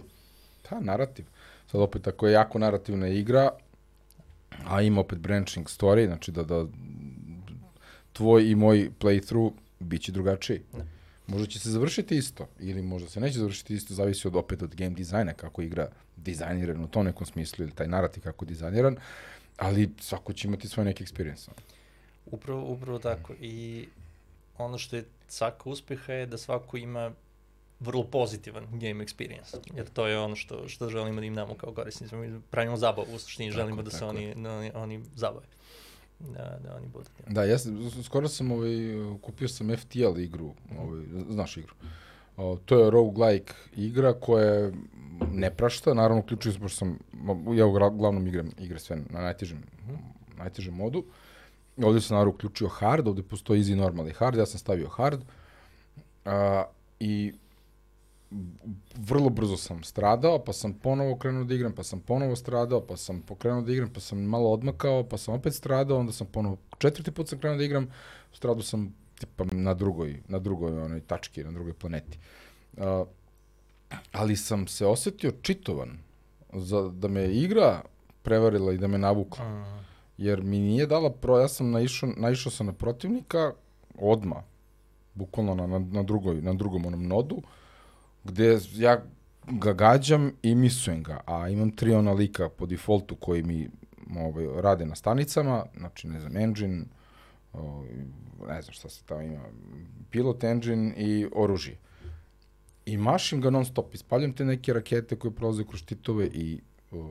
[0.70, 1.26] ta narativ.
[1.68, 3.50] Sad opet, ako je jako narativna igra,
[4.66, 6.66] a ima opet branching story, znači da, da
[8.14, 10.62] tvoj i moj playthrough biće drugačiji.
[10.74, 10.84] Da.
[11.32, 14.76] Možda će se završiti isto, ili možda se neće završiti isto, zavisi od opet od
[14.76, 18.98] game dizajna, kako igra dizajniran u tom nekom smislu, ili taj narativ kako dizajniran,
[19.58, 21.50] ali svako će imati svoj neki experience.
[22.26, 23.34] Upravo, upravo tako.
[23.42, 23.88] I
[24.58, 27.12] ono što je caka uspeha je da svako ima
[27.80, 31.74] vrlo pozitivan game experience, jer to je ono što, što želimo da im damo kao
[31.74, 32.16] korisnici.
[32.16, 35.46] Mi pravimo zabavu, u suštini želimo da se oni, da oni, oni zabave
[36.34, 37.06] da, da oni budu.
[37.28, 37.58] Da, ja
[38.04, 38.72] skoro sam ovaj,
[39.22, 41.74] kupio sam FTL igru, ovaj, znaš igru.
[42.38, 44.72] O, to je roguelike igra koja
[45.32, 47.00] ne prašta, naravno uključujem se, pošto sam,
[47.58, 49.64] ja uglavnom igram igre sve na najtežem,
[50.38, 51.04] najtežem modu.
[51.84, 55.22] Ovde sam naravno uključio hard, ovde postoji easy, normal i hard, ja sam stavio hard.
[56.26, 56.64] A,
[57.00, 57.34] I
[58.96, 62.98] vrlo brzo sam stradao, pa sam ponovo krenuo da igram, pa sam ponovo stradao, pa
[62.98, 66.58] sam pokrenuo da igram, pa sam malo odmakao, pa sam opet stradao, onda sam ponovo,
[66.78, 67.88] četvrti put sam krenuo da igram,
[68.34, 72.20] stradao sam tipa na drugoj, na drugoj onoj tački, na drugoj planeti.
[72.78, 72.84] Uh,
[74.12, 75.98] ali sam se osetio čitovan
[76.54, 77.82] za, da me igra
[78.22, 79.66] prevarila i da me navukla.
[80.18, 83.54] Jer mi nije dala pro, ja sam naišao, naišao sam na protivnika
[84.00, 84.44] odma,
[85.14, 87.44] bukvalno na, na, na, drugoj, na drugom onom nodu, uh,
[88.24, 89.04] gde ja
[89.48, 93.70] ga gađam i misujem ga, a imam tri ona lika po defaultu koji mi
[94.20, 96.86] ovaj, rade na stanicama, znači ne znam, engine,
[97.54, 97.84] o,
[98.48, 99.44] ne znam šta se tamo ima,
[100.10, 101.78] pilot engine i oružje.
[102.86, 106.60] i mašim ga non stop, ispaljam te neke rakete koje prolaze kroz štitove i
[106.92, 107.06] uh,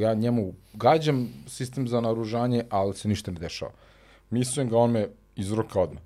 [0.00, 3.72] ja njemu gađam sistem za naružanje, ali se ništa ne dešava.
[4.30, 6.02] Misujem ga, on me izroka odmah.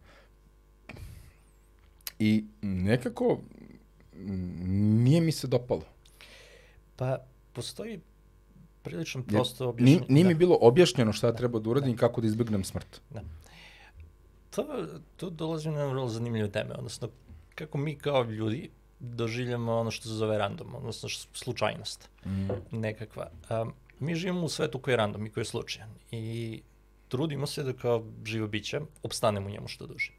[2.22, 3.38] I nekako
[5.04, 5.82] nije mi se dopalo.
[6.96, 7.18] Pa,
[7.52, 8.00] postoji
[8.82, 9.98] prilično prosto objašnjenje.
[9.98, 10.28] Nije, nije da.
[10.28, 11.36] mi bilo objašnjeno šta da.
[11.36, 11.94] treba da uradim da.
[11.94, 13.00] i kako da izbjegnem smrt.
[13.10, 13.22] Da.
[14.50, 17.08] To, tu dolazim na vrlo zanimljive teme, odnosno
[17.54, 18.70] kako mi kao ljudi
[19.00, 22.48] doživljamo ono što se zove random, odnosno slučajnost mm.
[22.70, 23.30] nekakva.
[23.50, 26.62] Um, mi živimo u svetu koji je random i koji je slučajan i
[27.08, 30.12] trudimo se da kao živo biće opstanemo u njemu što duže.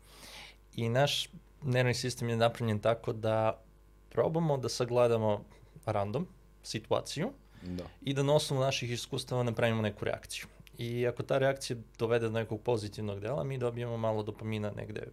[0.75, 1.29] I naš
[1.65, 3.61] nervni sistem je napravljen tako da
[4.09, 5.43] probamo da sagledamo
[5.85, 6.27] random
[6.63, 7.29] situaciju
[7.61, 7.83] da.
[8.01, 10.45] i da na osnovu naših iskustava napravimo neku reakciju.
[10.77, 15.07] I ako ta reakcija dovede do nekog pozitivnog dela, mi dobijemo malo dopamina negde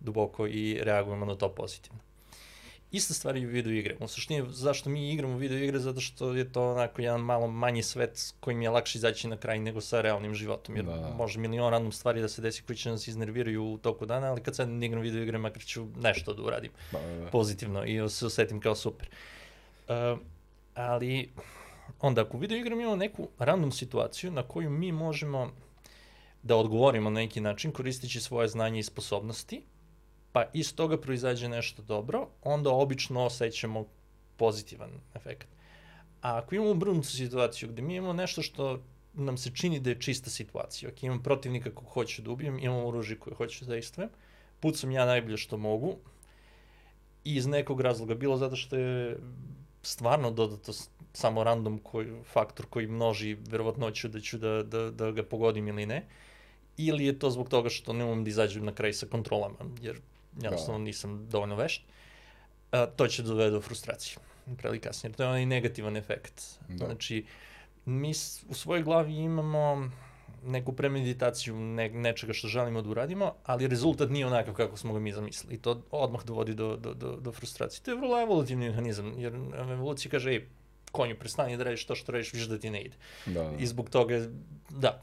[0.00, 1.98] duboko i reagujemo na to pozitivno.
[2.92, 3.96] Ista stvar i u video igre.
[4.00, 5.78] U suštini, zašto mi igramo video igre?
[5.78, 9.36] Zato što je to onako jedan malo manji svet s kojim je lakše izaći na
[9.36, 10.76] kraj nego sa realnim životom.
[10.76, 11.14] Jer da, da.
[11.16, 14.42] može milion random stvari da se desi koji će nas iznerviraju u toku dana, ali
[14.42, 17.30] kad sad ne igram video igre, makar ću nešto da uradim da, da, da.
[17.30, 19.08] pozitivno i se osetim kao super.
[19.88, 20.18] Uh,
[20.74, 21.30] ali
[22.00, 25.52] onda ako u video igram imamo neku random situaciju na koju mi možemo
[26.42, 29.62] da odgovorimo na neki način koristeći svoje znanje i sposobnosti,
[30.32, 33.86] pa iz toga proizađe nešto dobro, onda obično osjećamo
[34.36, 35.48] pozitivan efekt.
[36.22, 38.80] A ako imamo obrnutu situaciju gde mi imamo nešto što
[39.14, 42.84] nam se čini da je čista situacija, ako imam protivnika kog hoću da ubijem, imam
[42.84, 44.10] oružje koje hoću da istvujem,
[44.60, 45.96] pucam ja najbolje što mogu
[47.24, 49.18] i iz nekog razloga, bilo zato što je
[49.82, 50.72] stvarno dodato
[51.12, 55.86] samo random koji, faktor koji množi verovatnoću da ću da, da, da ga pogodim ili
[55.86, 56.06] ne,
[56.76, 60.00] ili je to zbog toga što ne umem da izađem na kraj sa kontrolama, jer
[60.40, 60.84] jednostavno da.
[60.84, 61.82] nisam dovoljno vešt,
[62.70, 64.16] a, to će dovede do frustracije,
[64.56, 65.12] pre ili kasnije.
[65.12, 66.42] To je onaj negativan efekt.
[66.68, 66.86] Da.
[66.86, 67.24] Znači,
[67.84, 68.10] mi
[68.48, 69.90] u svojoj glavi imamo
[70.44, 75.00] neku premeditaciju ne, nečega što želimo da uradimo, ali rezultat nije onakav kako smo ga
[75.00, 75.54] mi zamislili.
[75.54, 77.82] I to odmah dovodi do, do, do, do frustracije.
[77.84, 79.34] To je vrlo evolutivni mehanizam, jer
[79.72, 80.46] evolucija kaže, ej,
[80.92, 82.96] konju, prestani da radiš to što radiš, viš da ti ne ide.
[83.26, 83.56] Da, da.
[83.58, 84.26] I zbog toga,
[84.70, 85.02] da,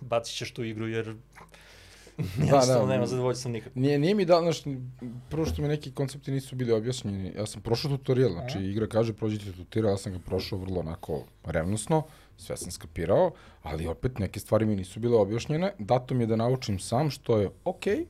[0.00, 1.14] bacit ćeš tu igru, jer
[2.50, 3.80] da, da, nema zadovoljstva nikako.
[3.80, 4.62] Nije, nije mi da, znaš,
[5.30, 8.66] prvo što mi neki koncepti nisu bili objašnjeni, ja sam prošao tutorial, znači Aha.
[8.66, 12.02] igra kaže prođite tutorial, ja sam ga prošao vrlo onako revnosno,
[12.36, 13.30] sve sam skapirao,
[13.62, 17.38] ali opet neke stvari mi nisu bile objašnjene, dato mi je da naučim sam, što
[17.38, 18.04] je okej, okay,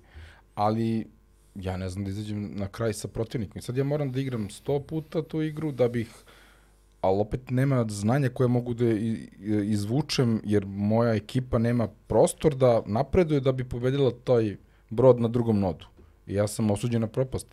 [0.55, 1.07] ali
[1.55, 3.59] ja ne znam da izađem na kraj sa protivnikom.
[3.59, 6.09] I sad ja moram da igram 100 puta tu igru da bih
[7.03, 8.85] ali opet nema znanja koje mogu da
[9.65, 14.57] izvučem, jer moja ekipa nema prostor da napreduje da bi pobedila taj
[14.91, 15.87] brod na drugom nodu.
[16.27, 17.47] I ja sam osuđen na propast.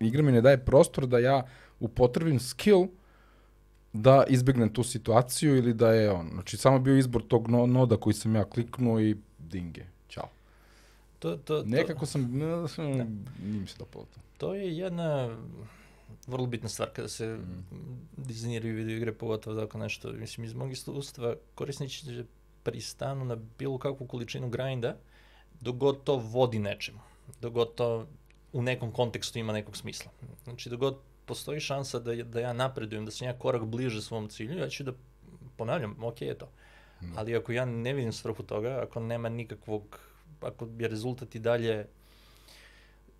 [0.00, 1.46] Igra mi ne daje prostor da ja
[1.80, 2.86] upotrebim skill
[3.92, 6.30] da izbegnem tu situaciju ili da je on.
[6.32, 9.84] Znači, samo bio izbor tog no, noda koji sam ja kliknuo i dinge.
[10.08, 10.28] Ćao.
[11.18, 13.04] To, to, to, Nekako sam, ne, da.
[13.44, 14.20] nije mi se dopalo to.
[14.38, 15.36] To je jedna
[16.26, 17.66] vrlo bitna stvar kada se mm.
[18.16, 22.24] dizajniraju video igre, pogotovo tako nešto, mislim, iz mog iskustva korisnici će
[22.62, 24.96] pristanu na bilo kakvu količinu grinda,
[25.60, 27.00] dok god to vodi nečemu,
[27.40, 28.06] dok god to
[28.52, 30.10] u nekom kontekstu ima nekog smisla.
[30.44, 34.28] Znači, dok god postoji šansa da, da ja napredujem, da sam ja korak bliže svom
[34.28, 34.92] cilju, ja ću da
[35.56, 36.50] ponavljam, ok je to.
[37.02, 37.12] Mm.
[37.16, 40.00] Ali ako ja ne vidim svrhu toga, ako nema nikakvog,
[40.40, 41.86] ako je rezultat i dalje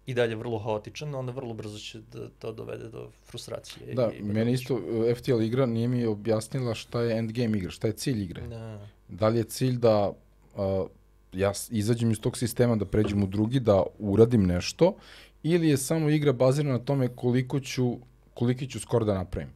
[0.06, 3.94] i dalje vrlo haotičan, onda vrlo brzo će da to dovede do frustracije.
[3.94, 7.86] Da, i meni isto uh, FTL igra nije mi objasnila šta je endgame igra, šta
[7.86, 8.46] je cilj igre.
[8.46, 10.12] Da, da li je cilj da
[10.56, 10.86] uh,
[11.32, 14.94] ja izađem iz tog sistema, da pređem u drugi, da uradim nešto,
[15.42, 17.96] ili je samo igra bazirana na tome koliko ću,
[18.34, 19.50] koliki ću skor da napravim.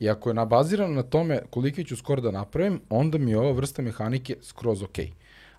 [0.00, 3.52] I ako je bazirana na tome koliki ću skor da napravim, onda mi je ova
[3.52, 4.98] vrsta mehanike skroz ok.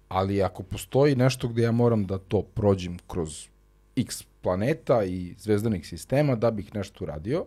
[0.08, 3.48] Ali ako postoji nešto gde ja moram da to prođem kroz
[3.96, 7.46] x planeta i zvezdanih sistema da bih nešto uradio,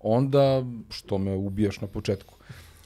[0.00, 2.34] onda što me ubijaš na početku.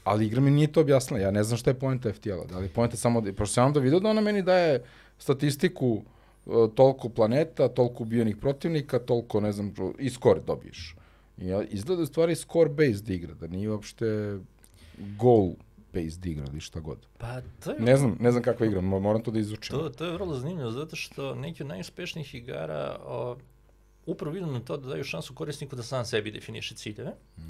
[0.03, 2.69] Ali igra mi nije to objasnila, ja ne znam šta je poenta FTL-a, da li
[2.69, 4.79] poenta samo, da, pošto sam onda vidio da ona meni daje
[5.17, 10.95] statistiku uh, toliko planeta, toliko ubijenih protivnika, toliko, ne znam, i skor dobiješ.
[11.37, 14.39] I izgleda stvari score-based igra, da nije uopšte
[15.19, 15.51] goal
[15.93, 17.05] based igra ili šta god.
[17.17, 17.79] Pa to je...
[17.79, 19.75] Ne znam, ne znam kakva igra, moram to da izučim.
[19.75, 23.37] To, to je vrlo zanimljivo, zato što neki od najuspešnijih igara o,
[24.05, 27.41] upravo vidim na to da daju šansu korisniku da sam sebi definiše ciljeve, mm.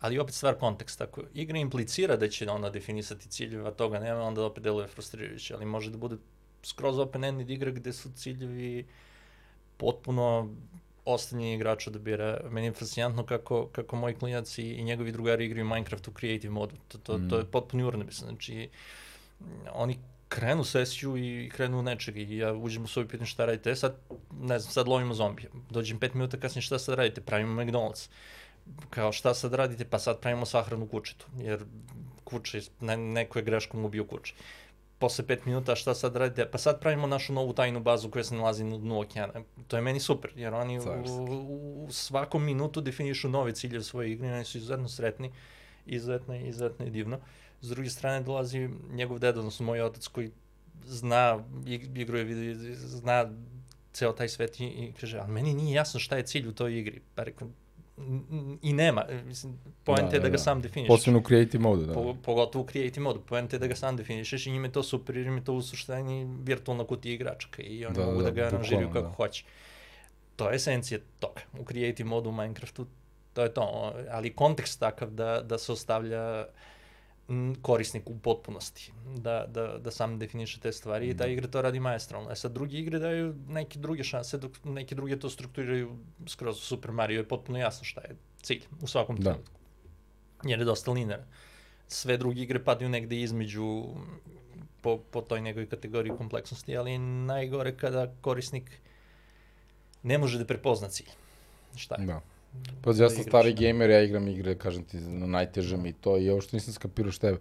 [0.00, 1.04] ali opet stvar konteksta.
[1.04, 5.54] Ako igra implicira da će ona definisati ciljeve, a toga nema, onda opet deluje frustrirajuće,
[5.54, 6.16] ali može da bude
[6.62, 8.86] skroz open-ended igra gde su ciljevi
[9.76, 10.54] potpuno
[11.14, 12.40] ostavljanje igrača da bira.
[12.50, 16.52] Meni je fascinantno kako, kako moji klinac i, i njegovi drugari igraju Minecraft u creative
[16.52, 16.76] modu.
[16.88, 17.28] To, to, mm.
[17.28, 17.50] to je mm.
[17.50, 18.26] potpuno urnebisno.
[18.26, 18.68] Znači,
[19.72, 19.98] oni
[20.28, 23.96] krenu sesiju i krenu nečega i ja uđem u svoj pitan šta radite, sad,
[24.40, 25.50] ne znam, sad lovimo zombije.
[25.70, 28.08] Dođem pet minuta kasnije šta sad radite, pravimo McDonald's.
[28.90, 31.64] Kao šta sad radite, pa sad pravimo sahranu kučetu, jer
[32.24, 34.34] kuće, ne, neko je greškom ubio kuće
[34.98, 38.34] posle pet minuta šta sad radite, pa sad pravimo našu novu tajnu bazu koja se
[38.34, 39.42] nalazi na dnu okeana.
[39.66, 44.12] To je meni super, jer oni u, u, u svakom minutu definišu nove ciljeve svoje
[44.12, 45.32] igre, oni su izuzetno sretni,
[45.86, 47.18] izuzetno, izuzetno i divno.
[47.60, 50.30] S druge strane dolazi njegov deda, odnosno moj otac koji
[50.84, 51.44] zna,
[51.94, 53.30] igruje video, zna
[53.92, 56.78] ceo taj svet i, i kaže, ali meni nije jasno šta je cilj u toj
[56.78, 57.00] igri.
[57.14, 57.48] Pa rekao,
[58.62, 59.04] i nema.
[59.24, 60.38] Mislim, poenta da, je da, da ga da.
[60.38, 60.88] sam definišeš.
[60.88, 61.94] Posebno u creative modu, da.
[61.94, 63.20] Po, pogotovo u creative modu.
[63.20, 65.62] Poenta je da ga sam definišeš i njima je to super, jer je to u
[65.62, 69.14] suštini virtualna kutija igračaka i oni da, mogu da, da ga aranžiraju kako da.
[69.14, 69.44] hoće.
[70.36, 71.40] To je esencija toga.
[71.60, 72.86] U creative modu u Minecraftu
[73.32, 76.46] to je to, ali kontekst takav da, da se ostavlja
[77.62, 81.30] korisnik u potpunosti, da, da, da sam definiše te stvari i ta da.
[81.30, 82.30] igra to radi maestralno.
[82.30, 86.92] E sad drugi igre daju neke druge šanse, dok neke druge to strukturiraju skroz Super
[86.92, 89.22] Mario je potpuno jasno šta je cilj u svakom da.
[89.22, 89.54] trenutku.
[90.44, 91.20] Jer je dosta linear.
[91.88, 93.84] Sve druge igre padaju negde između
[94.80, 98.80] po, po toj nekoj kategoriji kompleksnosti, ali najgore kada korisnik
[100.02, 101.10] ne može da prepozna cilj.
[101.76, 102.06] Šta je?
[102.06, 102.20] Da.
[102.82, 106.30] Pa ja sam stari gamer, ja igram igre, kažem ti, na najtežem i to, i
[106.30, 107.36] ovo što nisam skapirao šta je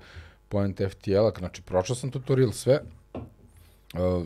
[0.50, 2.80] point FTL-a, znači prošao sam tutorial sve,
[3.14, 4.26] uh,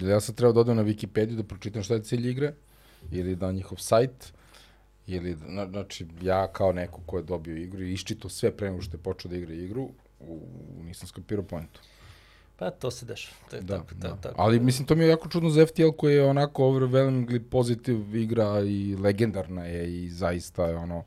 [0.00, 2.52] ja sam trebao da odem na Wikipediju da pročitam šta je cilj igre,
[3.10, 4.32] ili da njihov sajt,
[5.06, 5.36] ili,
[5.70, 9.02] znači, ja kao neko ko je dobio igru i iščito sve pre nego što je
[9.02, 9.88] počeo da igra igru,
[10.20, 10.40] u,
[10.84, 11.80] nisam skapirao pointu.
[12.58, 13.36] Pa to se dešava.
[13.50, 14.16] To je da, tako, da.
[14.16, 14.34] tako.
[14.38, 18.60] Ali mislim, to mi je jako čudno za FTL koji je onako overwhelmingly pozitiv igra
[18.60, 21.04] i legendarna je i zaista je ono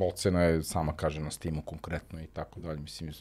[0.00, 2.80] ocena je sama kaže na Steamu konkretno i tako dalje.
[2.80, 3.12] Mislim,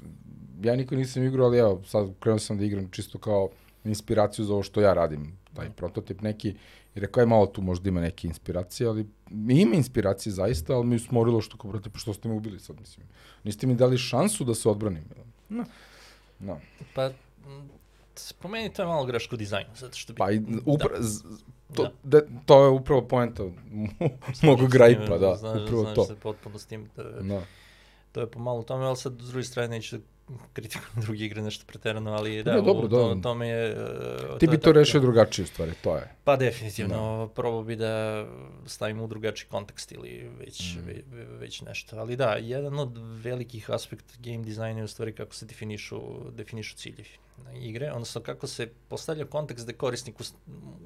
[0.63, 3.49] ja nikad nisam igrao, ali evo, sad krenuo sam da igram čisto kao
[3.83, 5.73] inspiraciju za ovo što ja radim, taj mm.
[5.73, 6.49] prototip neki,
[6.95, 9.07] i rekao je malo tu možda ima neke inspiracije, ali
[9.49, 12.59] ima inspiracije zaista, ali mi je smorilo što kao, brate, pa što ste me ubili
[12.59, 13.07] sad, mislim.
[13.43, 15.03] Niste mi dali šansu da se odbranim.
[15.49, 15.65] No.
[16.39, 16.59] No.
[16.95, 17.09] Pa,
[18.39, 20.17] po meni to je malo greško u dizajnu, zato što bi...
[20.17, 20.27] Pa,
[20.65, 21.75] upra, da.
[21.75, 21.91] to, da.
[22.03, 23.43] De, to je upravo poenta
[24.41, 26.05] mogu grajpa, da, znaš, upravo znaš to.
[26.05, 27.41] se potpuno s tim, da, no.
[28.11, 30.03] To je pomalo tome, ali sad s druge strane neću da
[30.53, 33.21] kritikujem druge igre nešto preterano, ali da, ne, dobro, u, to, da.
[33.21, 33.71] tome je...
[34.31, 36.15] Uh, Ti to bi to rešio drugačije stvari, to je.
[36.23, 37.27] Pa definitivno, no.
[37.27, 38.25] probao bi da
[38.65, 40.79] stavimo u drugačiji kontekst ili već, mm.
[40.85, 41.99] ve, već nešto.
[41.99, 46.01] Ali da, jedan od velikih aspekta game dizajna je u stvari kako se definišu,
[46.31, 47.09] definišu ciljevi
[47.61, 50.23] igre, odnosno kako se postavlja kontekst da je korisnik u,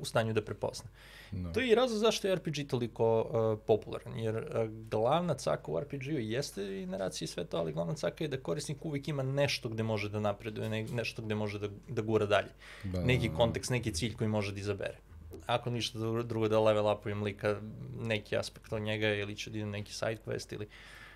[0.01, 0.89] u stanju da prepozna.
[1.31, 1.53] No.
[1.53, 5.79] To je i razlog zašto je RPG toliko uh, popularan, jer uh, glavna caka u
[5.79, 9.23] RPG-u jeste i naracija i sve to, ali glavna caka je da korisnik uvijek ima
[9.23, 12.51] nešto gde može da napreduje, ne, nešto gde može da, da gura dalje.
[12.83, 14.97] Da, neki kontekst, neki cilj koji može da izabere.
[15.45, 17.61] Ako ništa drugo da level upujem lika
[18.01, 20.67] neki aspekt od njega ili će da idem neki side quest ili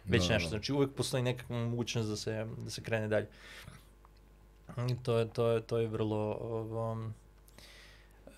[0.06, 0.50] već da, nešto.
[0.50, 3.28] Znači uvek postoji nekakva mogućnost da se, da se krene dalje.
[4.78, 6.38] I to je, to je, to je vrlo
[6.92, 7.14] um,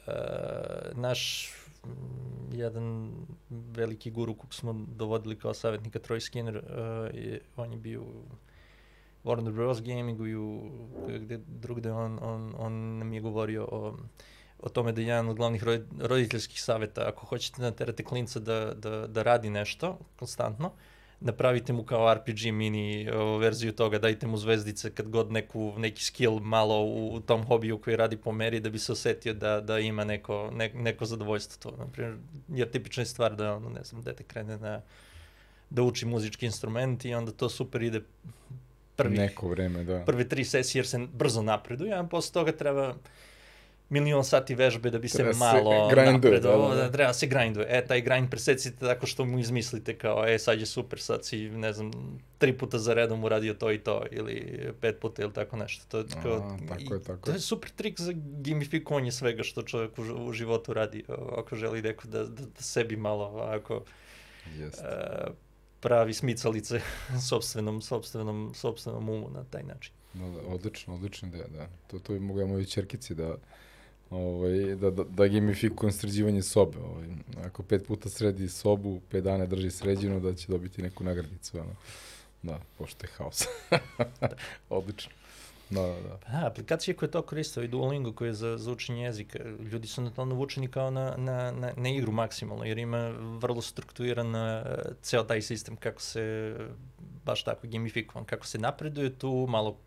[0.08, 0.14] uh,
[0.96, 1.52] naš
[2.52, 3.12] jedan
[3.50, 6.64] veliki guru kog smo dovodili kao savjetnika Troy Skinner, uh,
[7.16, 8.24] je, on je bio u
[9.24, 9.82] Warner Bros.
[9.82, 10.72] Gamingu i u
[11.08, 13.98] gde drugde on, on, on nam je govorio o,
[14.60, 15.64] o tome da je jedan od glavnih
[16.00, 20.74] roditeljskih saveta, ako hoćete naterate klinca da, da, da radi nešto konstantno, uh,
[21.22, 23.08] napravite mu kao RPG mini
[23.40, 27.78] verziju toga, dajte mu zvezdice kad god neku, neki skill malo u, u tom hobiju
[27.78, 31.72] koji radi po meri da bi se osetio da, da ima neko, ne, neko zadovoljstvo
[31.72, 31.78] to.
[31.78, 32.16] Naprimjer,
[32.50, 34.82] jer tipična je stvar da, ono, ne znam, dete krene na,
[35.70, 38.02] da uči muzički instrument i onda to super ide
[38.96, 40.04] prvi, neko vreme, da.
[40.06, 42.96] prve tri sesije jer se brzo napreduje, a posle toga treba
[43.90, 46.82] milion sati vežbe da bi treba se malo napredovao, da, da.
[46.82, 47.66] da, treba se grinduje.
[47.70, 51.50] E, taj grind presecite tako što mu izmislite kao, e, sad je super, sad si,
[51.50, 51.92] ne znam,
[52.38, 55.86] tri puta za redom uradio to i to, ili pet puta ili tako nešto.
[55.88, 57.26] To je, kao, A, tako je, tako.
[57.26, 61.04] To je super trik za gamifikovanje svega što čovjek u, u životu radi,
[61.38, 63.84] ako želi neko da, da, da sebi malo, ako...
[64.58, 64.84] Jeste.
[64.84, 65.34] Uh,
[65.80, 66.82] pravi smicalice
[67.30, 69.94] sobstvenom, sobstvenom, sobstvenom umu na taj način.
[70.14, 71.68] Da, da, odlično, odlično ideja, da.
[71.88, 73.36] To, to bi mogu ja moji čerkici da,
[74.10, 76.78] ovaj, da, da, da gamifikujem sređivanje sobe.
[76.78, 77.08] Ovaj.
[77.46, 81.58] Ako pet puta sredi sobu, pet dana drži sređeno, da će dobiti neku nagradicu.
[81.58, 81.76] Ono.
[82.44, 83.44] Da, pošto je haos.
[84.70, 85.12] Odlično.
[85.70, 86.18] Da, da, da.
[86.26, 89.40] Pa da, aplikacije koje to koriste, i Duolingo koji je za, za učenje jezika,
[89.72, 93.62] ljudi su na to navučeni kao na, na, na, na igru maksimalno, jer ima vrlo
[93.62, 94.62] strukturiran uh,
[95.02, 96.56] ceo taj sistem kako se
[97.26, 99.78] baš tako gamifikovan, kako se napreduje tu, malo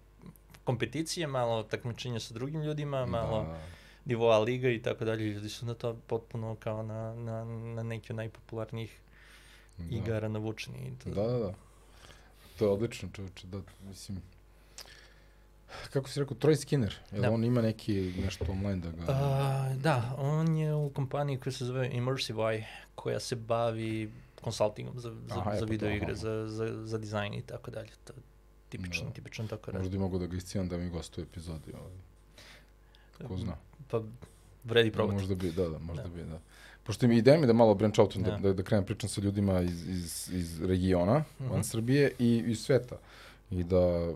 [0.65, 3.82] kompeticije, malo takmičenja sa drugim ljudima, malo da.
[4.05, 5.25] Nivoa liga i tako dalje.
[5.25, 9.01] Ljudi su na to potpuno kao na, na, na neki od najpopularnijih
[9.79, 9.97] da.
[9.97, 10.93] igara navučeni.
[11.05, 11.11] To...
[11.11, 11.55] Da, da, da.
[12.59, 14.23] To je odlično, čovječe, da, mislim,
[15.93, 17.31] kako si rekao, Troy Skinner, jel da.
[17.31, 19.03] on ima neki nešto online da ga...
[19.03, 25.15] Uh, da, on je u kompaniji koja se zove Immersiveye, koja se bavi konsultingom za,
[25.29, 27.91] za, Aha, za video to, igre, za, za, za dizajn i tako dalje.
[28.05, 28.13] To,
[28.69, 29.13] tipično, da.
[29.13, 29.83] tipično tako radi.
[29.83, 31.73] Možda i mogu da ga iscijam da mi gostuje epizodi.
[31.75, 33.29] Ovaj.
[33.29, 33.57] Ko zna.
[33.93, 34.03] Pa
[34.65, 35.15] vredi probati.
[35.15, 36.09] Možda bi, da, da, možda da.
[36.09, 36.41] bi, da.
[36.83, 39.21] Pošto mi ideja mi da malo branch out, da, da, da, da krenem pričam sa
[39.21, 41.51] ljudima iz, iz, iz regiona, mm -hmm.
[41.51, 41.63] van mhm.
[41.63, 42.97] Srbije i iz sveta.
[43.51, 44.13] I da,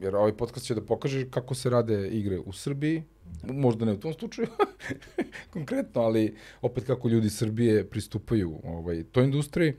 [0.00, 3.02] jer ovaj podcast će da pokaže kako se rade igre u Srbiji,
[3.42, 4.48] možda ne u tom slučaju,
[5.54, 9.74] konkretno, ali opet kako ljudi Srbije pristupaju ovaj, toj industriji,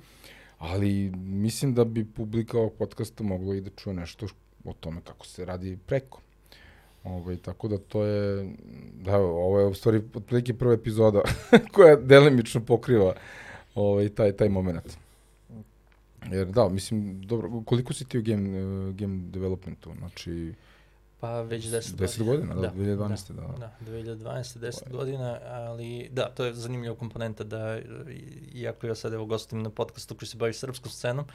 [0.58, 4.28] ali mislim da bi publika ovog podcasta mogla i da čuje nešto
[4.66, 6.20] o tome kako se radi preko.
[7.08, 8.50] Ovaj, tako da to je,
[8.94, 11.22] da, ovo je u stvari otprilike prva epizoda
[11.74, 13.14] koja delimično pokriva
[13.76, 14.98] ovaj, taj, taj moment.
[16.32, 19.92] Jer da, mislim, dobro, koliko si ti u game, uh, game developmentu?
[19.98, 20.54] Znači,
[21.20, 22.08] Pa već 10 godina.
[22.08, 23.34] 10 godina, da, da 2012.
[23.34, 23.58] Da, da.
[23.58, 24.60] Da, 2012.
[24.60, 27.80] 10 godina, ali da, to je zanimljiva komponenta da,
[28.54, 31.26] iako ja sad evo gostim na podcastu koji se bavi srpskom scenom,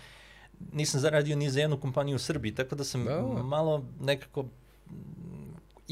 [0.72, 3.16] nisam zaradio ni za jednu kompaniju u Srbiji, tako da sam da.
[3.16, 3.42] da.
[3.42, 4.44] malo nekako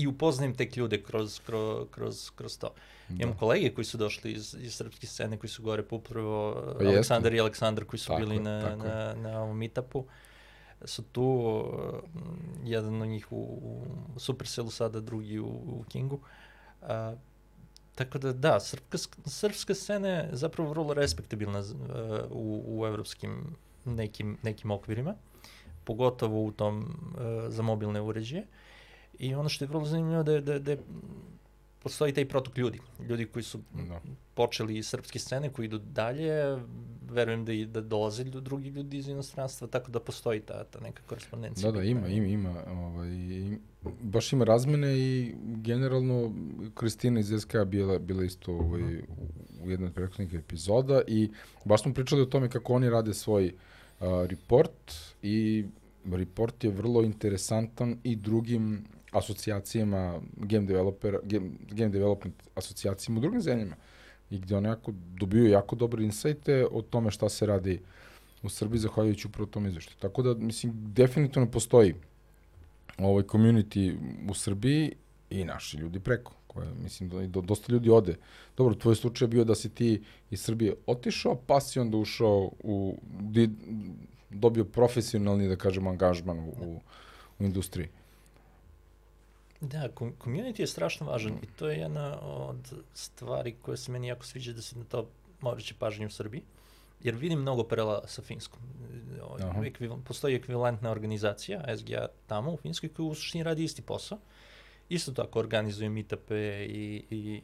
[0.03, 2.72] i upoznajem tek ljude kroz, kroz, kroz, kroz to.
[3.09, 3.22] Da.
[3.24, 7.34] Imam kolege koji su došli iz, iz srpske scene, koji su gore upravo, pa Aleksandar
[7.34, 8.76] i Aleksandar koji su tako, bili na, tako.
[8.76, 10.05] na, na ovom meetupu
[10.84, 11.64] su tu,
[12.64, 13.86] jedan od njih u, u
[14.20, 16.20] Supercellu sada, drugi u, u Kingu.
[16.82, 17.14] A,
[17.94, 21.66] tako da da, srpska, srpska scena je zapravo vrlo respektabilna uh,
[22.30, 25.14] u, u evropskim nekim, nekim okvirima,
[25.84, 28.46] pogotovo u tom uh, za mobilne uređaje.
[29.21, 30.79] I ono što je vrlo zanimljivo da je, da, da je
[31.83, 32.81] postoji taj protok ljudi.
[33.09, 34.01] Ljudi koji su da.
[34.35, 36.59] počeli iz srpske scene, koji idu dalje,
[37.11, 40.81] verujem da i da dolaze ljudi, drugi ljudi iz inostranstva, tako da postoji ta, ta
[40.81, 41.71] neka korespondencija.
[41.71, 42.55] Da, da, ima, ima, ima.
[42.68, 43.11] Ovaj,
[44.03, 46.33] baš ima razmene i generalno
[46.75, 48.83] Kristina iz SK bila, bila isto ovaj,
[49.64, 51.31] u jednoj od prethodnih epizoda i
[51.64, 53.47] baš smo pričali o tome kako oni rade svoj
[54.01, 54.93] uh, report
[55.23, 55.64] i
[56.12, 63.41] report je vrlo interesantan i drugim asocijacijama game developer, game, game development asocijacijama u drugim
[63.41, 63.77] zemljama
[64.31, 67.81] i gde oni jako, dobiju jako dobre insajte o tome šta se radi
[68.43, 69.97] u Srbiji zahvaljujući upravo tom izveštaju.
[70.01, 71.95] Tako da, mislim, definitivno postoji
[72.99, 73.97] ovaj community
[74.31, 74.93] u Srbiji
[75.31, 78.17] i naši ljudi preko koje, mislim, da do, dosta ljudi ode.
[78.57, 82.51] Dobro, tvoj slučaj je bio da si ti iz Srbije otišao, pa si onda ušao
[82.63, 83.51] u, di,
[84.31, 86.81] dobio profesionalni, da kažemo, angažman u, u,
[87.39, 87.89] u industriji.
[89.61, 94.25] Da, community je strašno važan i to je jedna od stvari koje se meni jako
[94.25, 95.09] sviđa da se na to
[95.41, 96.43] moraće pažnje u Srbiji.
[97.03, 98.61] Jer vidim mnogo paralela sa Finskom.
[99.65, 104.19] Ekvil, postoji ekvivalentna organizacija, SGA tamo u Finskoj, koja u suštini radi isti posao.
[104.89, 107.43] Isto tako organizuje meetupe i, i,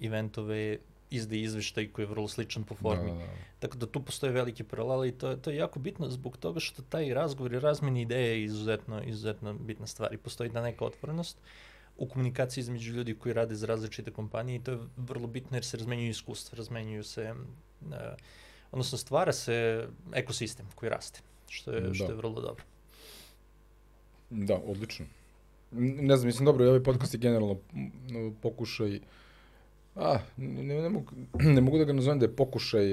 [0.00, 0.78] i eventove
[1.14, 3.10] izde izveštaj koji je vrlo sličan po formi.
[3.10, 3.32] Da, da, da.
[3.58, 6.82] Tako da tu postoje velike paralele i to, to je jako bitno zbog toga što
[6.82, 11.38] taj razgovor i razmeni ideje je izuzetno, izuzetno bitna stvar i postoji ta neka otvorenost
[11.96, 15.64] u komunikaciji između ljudi koji rade za različite kompanije i to je vrlo bitno jer
[15.64, 17.34] se razmenjuju iskustva, razmenjuju se,
[17.80, 17.92] uh,
[18.72, 21.94] odnosno stvara se ekosistem koji raste, što je, da.
[21.94, 22.64] što je vrlo dobro.
[24.30, 25.06] Da, odlično.
[25.70, 27.58] Ne znam, mislim, dobro, ovaj podcast je generalno
[28.42, 29.02] pokušaj uh,
[29.96, 31.06] A, ne, ne, mogu,
[31.54, 32.86] ne mogu da ga nazovem da je pokušaj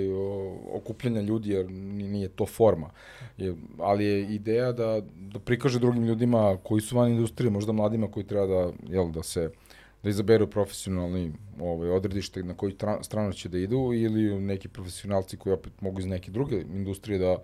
[0.74, 2.90] okupljanja ljudi, jer nije to forma.
[3.38, 8.12] Je, ali je ideja da, da prikaže drugim ljudima koji su van industrije, možda mladima
[8.12, 9.50] koji treba da, jel, da se
[10.04, 15.54] da izaberu profesionalni ovaj, odredište na koji stranu će da idu ili neki profesionalci koji
[15.54, 17.38] opet mogu iz neke druge industrije da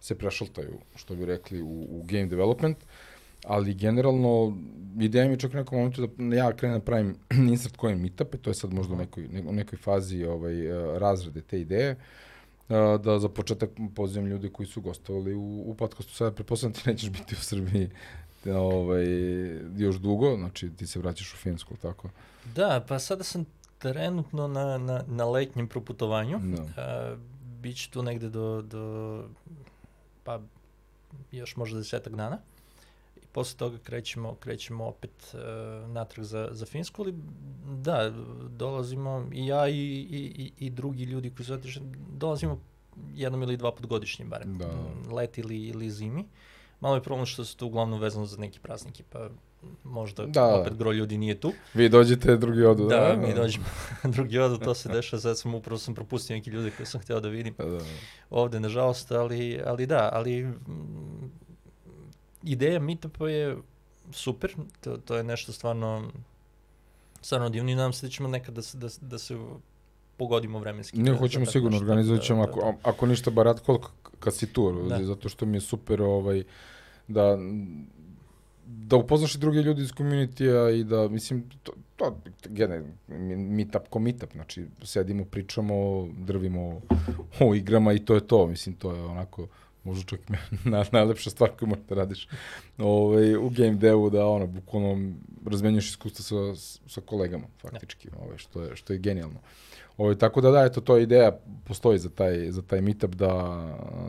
[0.00, 2.76] se prešaltaju, što bi rekli, u, u game development.
[2.76, 3.13] Uh,
[3.46, 4.56] ali generalno
[5.00, 7.16] ideja mi čak u nekom momentu da ja krenem da pravim
[7.52, 11.40] insert coin meetup, to je sad možda u nekoj, u nekoj fazi ovaj, eh, razrade
[11.40, 16.14] te ideje, eh, da za početak pozivam ljude koji su gostovali u, u podcastu.
[16.14, 17.90] Sada preposledam ti nećeš biti u Srbiji
[18.46, 19.06] ovaj,
[19.76, 22.08] još dugo, znači ti se vraćaš u Finsku, tako?
[22.54, 23.44] Da, pa sada sam
[23.78, 26.38] trenutno na, na, na letnjem proputovanju.
[26.38, 26.62] Da.
[26.62, 27.18] Uh,
[27.60, 29.24] Biće tu negde do, do
[30.24, 30.40] pa
[31.32, 32.38] još možda desetak dana
[33.34, 37.14] posle toga krećemo, krećemo opet uh, natrag za, za Finsku, ali
[37.82, 38.12] da,
[38.48, 39.74] dolazimo i ja i,
[40.10, 41.82] i, i drugi ljudi koji su otišli,
[42.18, 42.60] dolazimo
[43.14, 44.70] jednom ili dva put godišnje barem, da.
[45.10, 46.24] let ili, ili zimi.
[46.80, 49.28] Malo je problem što se to uglavnom vezano za neki praznike, pa
[49.84, 50.60] možda da.
[50.60, 51.52] opet gro ljudi nije tu.
[51.74, 52.88] Vi dođete, drugi odu.
[52.88, 53.64] Da, da mi dođemo,
[54.16, 57.20] drugi odu, to se dešava, sad sam upravo sam propustio neki ljudi koje sam hteo
[57.20, 57.78] da vidim da.
[58.30, 60.52] ovde, nažalost, ali, ali da, ali
[62.44, 63.56] ideja meetupa je
[64.12, 66.10] super, to, to je nešto stvarno
[67.20, 69.38] stvarno divno i nadam se da ćemo nekad da se, da, da se
[70.16, 70.98] pogodimo vremenski.
[70.98, 72.90] Ne, da, hoćemo da, sigurno, organizovat ćemo, da, ako, da.
[72.90, 73.90] ako ništa barat, koliko
[74.20, 75.04] kad si tu, da.
[75.04, 76.42] zato što mi je super ovaj,
[77.08, 77.38] da
[78.66, 82.82] da upoznaš i druge ljudi iz komunitija i da, mislim, to, to gene,
[83.36, 86.80] meetup ko meetup, znači, sedimo, pričamo, drvimo
[87.40, 89.46] o igrama i to je to, mislim, to je onako,
[89.84, 90.20] možda čak
[90.64, 92.28] na, najlepša stvar koju možeš da radiš
[92.78, 95.12] ovaj, u game devu, da ono, bukvalno
[95.46, 99.40] razmenjuješ iskustva sa, sa kolegama, faktički, ovaj, što, je, što je genijalno.
[99.96, 103.32] Ovaj, tako da da, eto, to je ideja, postoji za taj, za taj meetup da,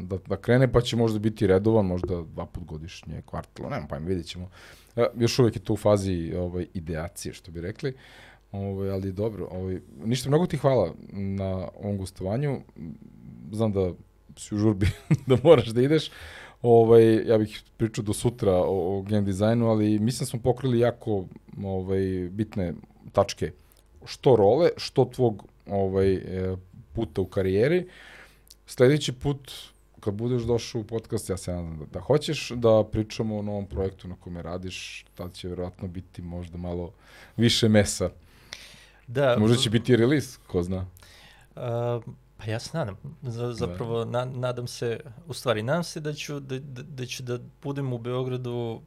[0.01, 4.07] da, da krene, pa će možda biti redovan, možda dva put godišnje, kvartalo, nema pojma,
[4.07, 4.49] vidjet ćemo.
[4.95, 7.93] E, još uvek je to u fazi ovaj, ideacije, što bi rekli.
[8.51, 12.61] Ovaj, ali dobro, ovaj, ništa, mnogo ti hvala na ovom gostovanju.
[13.51, 13.93] Znam da
[14.37, 14.87] si u žurbi,
[15.27, 16.09] da moraš da ideš.
[16.61, 20.79] Ovaj, ja bih pričao do sutra o, o game dizajnu, ali mislim da smo pokrili
[20.79, 21.25] jako
[21.63, 22.73] ovaj, bitne
[23.11, 23.51] tačke
[24.05, 26.55] što role, što tvog ovaj, e,
[26.93, 27.87] puta u karijeri.
[28.65, 29.51] Sledeći put,
[29.99, 33.65] kad budeš došao u podcast, ja se nadam da, da hoćeš da pričamo o novom
[33.65, 36.91] projektu na kome radiš, tad će verovatno biti možda malo
[37.37, 38.09] više mesa.
[39.07, 39.35] Da.
[39.39, 40.85] Možda će biti release, ko zna.
[41.55, 42.03] Uh,
[42.45, 42.97] pa ja se nadam.
[43.21, 44.25] Z zapravo da.
[44.25, 47.93] na, nadam se, u stvari nadam se da ću da, da, da ću da budem
[47.93, 48.81] u Beogradu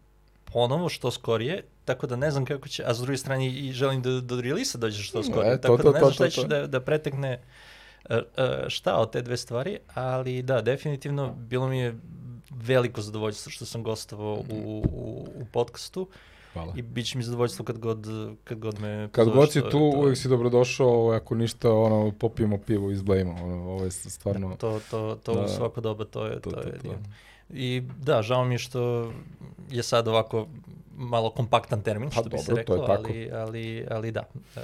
[0.45, 4.03] ponovo što skorije, tako da ne znam kako će, a s druge strane i želim
[4.03, 6.67] da do releasa dođe što skorije, e, tako to, da ne znam šta će da,
[6.67, 7.41] da pretekne
[8.11, 8.19] uh, uh,
[8.69, 11.95] šta od te dve stvari, ali da, definitivno bilo mi je
[12.51, 16.09] veliko zadovoljstvo što sam gostovao u, u, u podcastu.
[16.59, 16.73] Hvala.
[16.77, 18.07] I bit će mi zadovoljstvo kad god,
[18.45, 19.09] kad god me...
[19.13, 23.35] Kad god si tu, to, uvek si dobrodošao, ako ništa, ono, popijemo pivo iz Blejma,
[23.43, 24.57] ono, ovo je stvarno...
[24.57, 26.95] To, to, to da, u svako doba, to je, to, to, to je to, to.
[27.51, 29.13] I da, žao mi je što
[29.71, 30.47] je sad ovako
[30.97, 34.25] malo kompaktan termin, pa što pa, bi dobro, se reklo, ali, ali, ali da,
[34.57, 34.61] e,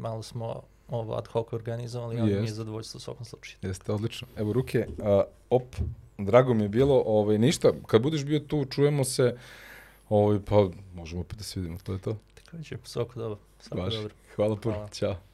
[0.00, 3.56] malo smo ovo ad hoc organizovali, ali mi je zadovoljstvo u svakom slučaju.
[3.62, 4.28] Jeste, odlično.
[4.36, 5.04] Evo ruke, uh,
[5.50, 5.76] op,
[6.18, 9.36] drago mi je bilo, ovaj, ništa, kad budeš bio tu, čujemo se,
[10.08, 12.16] ovaj, pa možemo opet da se vidimo, to je to.
[12.34, 13.38] Takođe, svako dobro.
[13.60, 14.14] Svako dobro.
[14.36, 15.27] Hvala puno, Ćao.